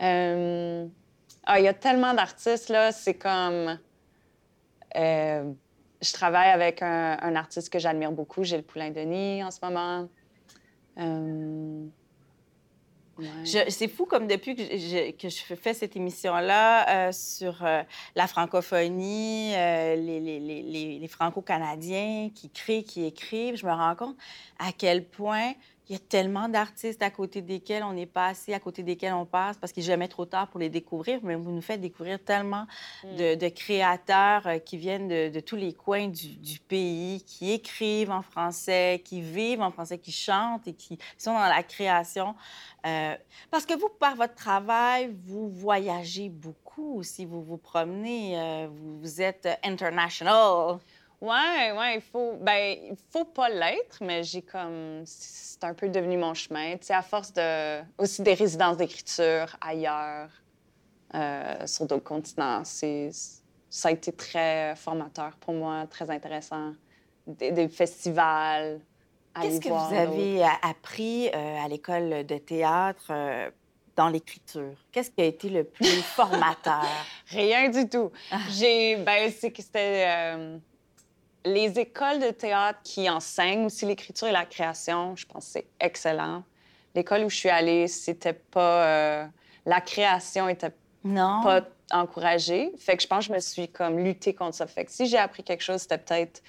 Euh... 0.00 0.86
Ah, 1.46 1.58
il 1.58 1.64
y 1.64 1.68
a 1.68 1.74
tellement 1.74 2.14
d'artistes, 2.14 2.70
là, 2.70 2.90
c'est 2.90 3.14
comme... 3.14 3.78
Euh, 4.96 5.52
je 6.00 6.12
travaille 6.12 6.50
avec 6.50 6.82
un, 6.82 7.36
artiste 7.36 7.70
que 7.70 7.78
j'admire 7.78 8.12
beaucoup, 8.12 8.44
Gilles 8.44 8.62
Poulain-Denis, 8.62 9.44
en 9.44 9.50
ce 9.50 9.58
moment. 9.62 10.08
Euh, 10.98 11.86
c'est 13.44 13.88
fou 13.88 14.06
comme 14.06 14.26
depuis 14.26 14.56
que 14.56 14.62
je, 14.62 15.10
que 15.12 15.28
je 15.28 15.54
fais 15.54 15.74
cette 15.74 15.96
émission-là 15.96 17.08
euh, 17.08 17.12
sur 17.12 17.64
la 18.14 18.26
francophonie, 18.26 19.50
les, 19.52 20.20
les, 20.20 20.40
les, 20.40 20.98
les 20.98 21.08
franco-canadiens 21.08 22.30
qui 22.34 22.50
créent, 22.50 22.82
qui 22.82 23.04
écrivent, 23.04 23.56
je 23.56 23.66
me 23.66 23.72
rends 23.72 23.94
compte 23.94 24.16
à 24.58 24.72
quel 24.72 25.04
point 25.04 25.52
il 25.88 25.92
y 25.92 25.96
a 25.96 25.98
tellement 25.98 26.48
d'artistes 26.48 27.02
à 27.02 27.10
côté 27.10 27.42
desquels 27.42 27.82
on 27.82 27.92
n'est 27.92 28.06
pas 28.06 28.28
assez, 28.28 28.54
à 28.54 28.60
côté 28.60 28.82
desquels 28.82 29.12
on 29.12 29.26
passe, 29.26 29.58
parce 29.58 29.72
qu'il 29.72 29.82
n'est 29.82 29.88
jamais 29.88 30.08
trop 30.08 30.24
tard 30.24 30.48
pour 30.48 30.58
les 30.58 30.70
découvrir, 30.70 31.20
mais 31.22 31.34
vous 31.34 31.50
nous 31.50 31.60
faites 31.60 31.80
découvrir 31.80 32.18
tellement 32.24 32.66
mm. 33.04 33.36
de, 33.36 33.48
créateurs 33.48 34.46
euh, 34.46 34.58
qui 34.58 34.78
viennent 34.78 35.08
de, 35.08 35.40
tous 35.40 35.56
les 35.56 35.74
coins 35.74 36.08
du, 36.08 36.58
pays, 36.68 37.22
qui 37.26 37.52
écrivent 37.52 38.10
en 38.10 38.22
français, 38.22 39.02
qui 39.04 39.20
vivent 39.20 39.60
en 39.60 39.70
français, 39.70 39.98
qui 39.98 40.12
chantent 40.12 40.66
et 40.66 40.72
qui 40.72 40.98
sont 41.18 41.34
dans 41.34 41.40
la 41.40 41.62
création. 41.62 42.34
Euh, 42.86 43.14
parce 43.50 43.66
que 43.66 43.74
vous, 43.74 43.88
par 43.88 44.16
votre 44.16 44.34
travail, 44.34 45.14
vous 45.26 45.50
voyagez 45.50 46.30
beaucoup 46.30 46.98
aussi, 46.98 47.26
vous 47.26 47.42
vous 47.42 47.58
promenez, 47.58 48.38
euh, 48.38 48.68
vous, 48.70 49.00
vous 49.00 49.20
êtes 49.20 49.48
international. 49.62 50.78
Ouais, 51.24 51.72
ouais, 51.72 51.94
il 51.96 52.00
faut. 52.02 52.36
Ben, 52.38 52.76
il 52.90 52.96
faut 53.10 53.24
pas 53.24 53.48
l'être, 53.48 53.98
mais 54.02 54.22
j'ai 54.22 54.42
comme. 54.42 55.02
C'est 55.06 55.64
un 55.64 55.72
peu 55.72 55.88
devenu 55.88 56.18
mon 56.18 56.34
chemin. 56.34 56.76
Tu 56.76 56.86
sais, 56.86 56.92
à 56.92 57.00
force 57.00 57.32
de. 57.32 57.80
Aussi 57.96 58.20
des 58.20 58.34
résidences 58.34 58.76
d'écriture 58.76 59.56
ailleurs, 59.62 60.28
euh, 61.14 61.66
sur 61.66 61.86
d'autres 61.86 62.04
continents. 62.04 62.62
C'est. 62.64 63.10
Ça 63.70 63.88
a 63.88 63.92
été 63.92 64.12
très 64.12 64.76
formateur 64.76 65.36
pour 65.40 65.54
moi, 65.54 65.86
très 65.88 66.10
intéressant. 66.10 66.72
Des, 67.26 67.68
festivals. 67.68 68.80
Qu'est-ce 69.40 69.60
que 69.60 69.68
vous 69.68 69.94
avez 69.94 70.44
appris 70.62 71.28
euh, 71.28 71.64
à 71.64 71.66
l'école 71.68 72.26
de 72.26 72.36
théâtre 72.36 73.06
euh, 73.10 73.50
dans 73.96 74.10
l'écriture? 74.10 74.76
Qu'est-ce 74.92 75.10
qui 75.10 75.22
a 75.22 75.24
été 75.24 75.48
le 75.48 75.64
plus 75.64 76.02
formateur? 76.02 76.84
Rien 77.28 77.70
du 77.70 77.88
tout. 77.88 78.12
J'ai. 78.50 78.96
Ben, 78.96 79.32
c'est 79.32 79.50
que 79.50 79.62
c'était 79.62 80.60
les 81.44 81.78
écoles 81.78 82.20
de 82.20 82.30
théâtre 82.30 82.80
qui 82.82 83.08
enseignent 83.08 83.66
aussi 83.66 83.86
l'écriture 83.86 84.28
et 84.28 84.32
la 84.32 84.44
création, 84.44 85.14
je 85.16 85.26
pense 85.26 85.46
que 85.46 85.52
c'est 85.52 85.66
excellent. 85.80 86.42
L'école 86.94 87.24
où 87.24 87.30
je 87.30 87.36
suis 87.36 87.50
allée, 87.50 87.88
c'était 87.88 88.32
pas... 88.32 88.86
Euh, 88.86 89.26
la 89.66 89.80
création 89.80 90.48
était 90.48 90.72
pas 91.14 91.62
encouragée. 91.90 92.72
Fait 92.78 92.96
que 92.96 93.02
je 93.02 93.08
pense 93.08 93.26
que 93.26 93.32
je 93.32 93.34
me 93.34 93.40
suis 93.40 93.68
comme 93.68 93.98
luttée 93.98 94.34
contre 94.34 94.54
ça. 94.56 94.66
Fait 94.66 94.84
que 94.84 94.92
si 94.92 95.06
j'ai 95.06 95.18
appris 95.18 95.42
quelque 95.42 95.62
chose, 95.62 95.82
c'était 95.82 95.98
peut-être 95.98 96.42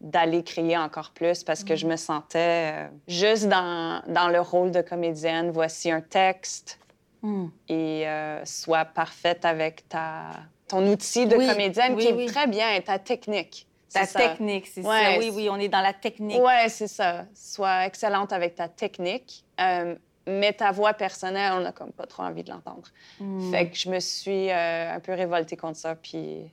d'aller 0.00 0.42
créer 0.42 0.78
encore 0.78 1.10
plus 1.10 1.44
parce 1.44 1.62
que 1.62 1.76
je 1.76 1.86
me 1.86 1.96
sentais 1.96 2.72
euh, 2.72 2.88
juste 3.06 3.48
dans, 3.48 4.02
dans, 4.08 4.28
le 4.28 4.40
rôle 4.40 4.70
de 4.70 4.80
comédienne. 4.80 5.50
Voici 5.50 5.90
un 5.90 6.00
texte 6.00 6.78
hmm. 7.22 7.48
et 7.68 8.08
euh, 8.08 8.42
sois 8.46 8.86
parfaite 8.86 9.44
avec 9.44 9.86
ta, 9.88 10.30
ton 10.68 10.86
outil 10.86 11.26
de 11.26 11.36
comédienne 11.36 11.96
qui 11.96 12.06
est 12.06 12.26
très 12.26 12.46
bien, 12.46 12.80
ta 12.80 12.98
technique. 12.98 13.66
Ta 13.92 14.06
technique, 14.06 14.66
c'est 14.66 14.82
ça. 14.82 15.18
Oui, 15.18 15.30
oui, 15.34 15.48
on 15.50 15.56
est 15.56 15.68
dans 15.68 15.80
la 15.80 15.92
technique. 15.92 16.40
Oui, 16.40 16.68
c'est 16.68 16.88
ça. 16.88 17.26
Sois 17.34 17.86
excellente 17.86 18.32
avec 18.32 18.54
ta 18.54 18.68
technique. 18.68 19.44
Euh, 19.60 19.96
mais 20.26 20.52
ta 20.52 20.70
voix 20.70 20.94
personnelle, 20.94 21.52
on 21.54 21.60
n'a 21.60 21.72
comme 21.72 21.92
pas 21.92 22.06
trop 22.06 22.22
envie 22.22 22.44
de 22.44 22.50
l'entendre. 22.50 22.88
Hmm. 23.18 23.50
Fait 23.50 23.68
que 23.68 23.76
je 23.76 23.90
me 23.90 23.98
suis 23.98 24.50
euh, 24.50 24.94
un 24.94 25.00
peu 25.00 25.12
révoltée 25.12 25.56
contre 25.56 25.78
ça, 25.78 25.96
puis 25.96 26.52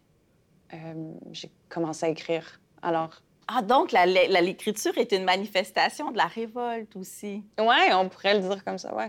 euh, 0.74 1.14
j'ai 1.32 1.52
commencé 1.70 2.06
à 2.06 2.10
écrire. 2.10 2.60
Alors. 2.82 3.22
Ah, 3.48 3.62
donc 3.62 3.94
l'écriture 3.94 4.98
est 4.98 5.14
une 5.14 5.24
manifestation 5.24 6.12
de 6.12 6.18
la 6.18 6.26
révolte 6.26 6.96
aussi. 6.98 7.44
Oui, 7.60 7.76
on 7.94 8.10
pourrait 8.10 8.34
le 8.34 8.42
dire 8.42 8.64
comme 8.64 8.78
ça, 8.78 8.94
oui. 8.94 9.06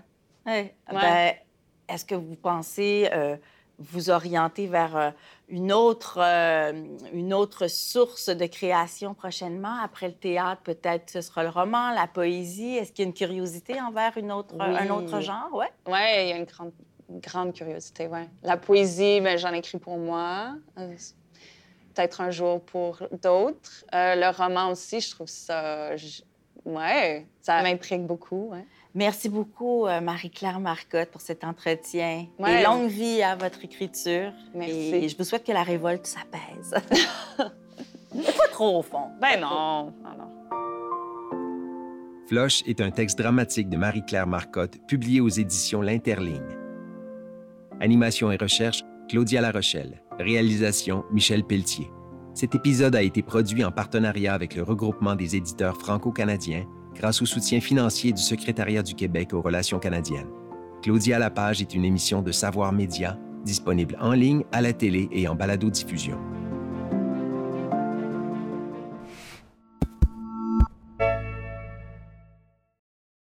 Ouais. 0.47 0.75
Ben, 0.93 1.35
Est-ce 1.89 2.05
que 2.05 2.15
vous 2.15 2.37
pensez 2.37 3.11
vous 3.79 4.11
orienter 4.11 4.67
vers 4.67 4.97
euh, 4.97 5.11
une 5.49 5.73
autre, 5.73 6.19
euh, 6.21 6.73
une 7.13 7.33
autre 7.33 7.69
source 7.69 8.29
de 8.29 8.47
création 8.47 9.15
prochainement? 9.15 9.77
Après 9.83 10.09
le 10.09 10.15
théâtre, 10.15 10.63
peut-être 10.63 11.11
ce 11.11 11.21
sera 11.21 11.43
le 11.43 11.49
roman, 11.49 11.93
la 11.93 12.07
poésie. 12.07 12.77
Est-ce 12.77 12.93
qu'il 12.93 13.05
y 13.05 13.07
a 13.07 13.09
une 13.09 13.15
curiosité 13.15 13.81
envers 13.81 14.17
une 14.17 14.33
autre, 14.33 14.55
un 14.61 14.91
autre 14.91 15.21
genre? 15.21 15.49
Oui, 15.53 15.67
ouais, 15.87 16.27
il 16.27 16.29
y 16.31 16.33
a 16.33 16.37
une 16.37 16.45
grande, 16.45 16.73
grande 17.09 17.53
curiosité, 17.53 18.09
oui. 18.11 18.21
La 18.43 18.57
poésie, 18.57 19.21
ben, 19.21 19.39
j'en 19.39 19.53
écris 19.53 19.79
pour 19.79 19.97
moi. 19.97 20.55
Euh, 20.79 20.95
peut-être 21.95 22.21
un 22.21 22.31
jour 22.31 22.61
pour 22.61 22.99
d'autres. 23.23 23.85
le 23.93 24.31
roman 24.37 24.71
aussi, 24.71 25.01
je 25.01 25.11
trouve 25.11 25.29
ça... 25.29 25.97
Ouais, 26.69 27.27
ça 27.41 27.63
m'intrigue 27.63 28.03
beaucoup, 28.03 28.51
ouais. 28.51 28.65
Merci 28.95 29.29
beaucoup, 29.29 29.87
euh, 29.87 30.01
Marie-Claire 30.01 30.61
Marcotte, 30.61 31.11
pour 31.11 31.23
cet 31.23 31.45
entretien. 31.45 32.27
Et 32.47 32.63
longue 32.63 32.89
vie 32.89 33.23
à 33.23 33.37
votre 33.37 33.65
écriture. 33.65 34.33
Merci. 34.55 34.95
Et 34.95 35.09
je 35.09 35.17
vous 35.17 35.25
souhaite 35.25 35.45
que 35.45 35.53
la 35.53 35.63
révolte 35.63 36.07
s'apaise. 36.07 36.75
pas 37.39 38.49
trop 38.51 38.79
au 38.79 38.83
fond. 38.83 39.09
Ben 39.21 39.41
non. 39.41 39.95
non, 40.03 40.31
Floche 42.29 42.63
est 42.67 42.83
un 42.83 42.91
texte 42.91 43.19
dramatique 43.19 43.71
de 43.71 43.79
Marie-Claire 43.79 44.27
Marcotte, 44.27 44.77
publié 44.87 45.23
aux 45.23 45.29
éditions 45.29 45.81
L'Interligne. 45.81 46.59
Animation 47.81 48.31
et 48.31 48.37
recherche, 48.37 48.83
Claudia 49.09 49.41
Larochelle. 49.41 50.03
Réalisation, 50.19 51.05
Michel 51.11 51.45
Pelletier. 51.45 51.91
Cet 52.39 52.55
épisode 52.55 52.95
a 52.95 53.03
été 53.03 53.21
produit 53.21 53.65
en 53.65 53.73
partenariat 53.73 54.33
avec 54.33 54.55
le 54.55 54.63
regroupement 54.63 55.17
des 55.17 55.35
éditeurs 55.35 55.77
franco-canadiens 55.77 56.67
grâce 56.95 57.21
au 57.21 57.27
soutien 57.27 57.61
financier 57.61 58.13
du 58.13 58.23
Secrétariat 58.23 58.85
du 58.85 58.95
Québec 58.95 59.35
aux 59.35 59.43
relations 59.43 59.81
canadiennes. 59.81 60.29
Claudia 60.81 61.19
Lapage 61.19 61.61
est 61.61 61.75
une 61.75 61.85
émission 61.85 62.23
de 62.23 62.31
Savoir 62.31 62.73
Média 62.73 63.19
disponible 63.45 63.99
en 64.01 64.13
ligne, 64.13 64.45
à 64.53 64.61
la 64.61 64.73
télé 64.73 65.09
et 65.11 65.27
en 65.27 65.35
balado-diffusion. 65.35 66.17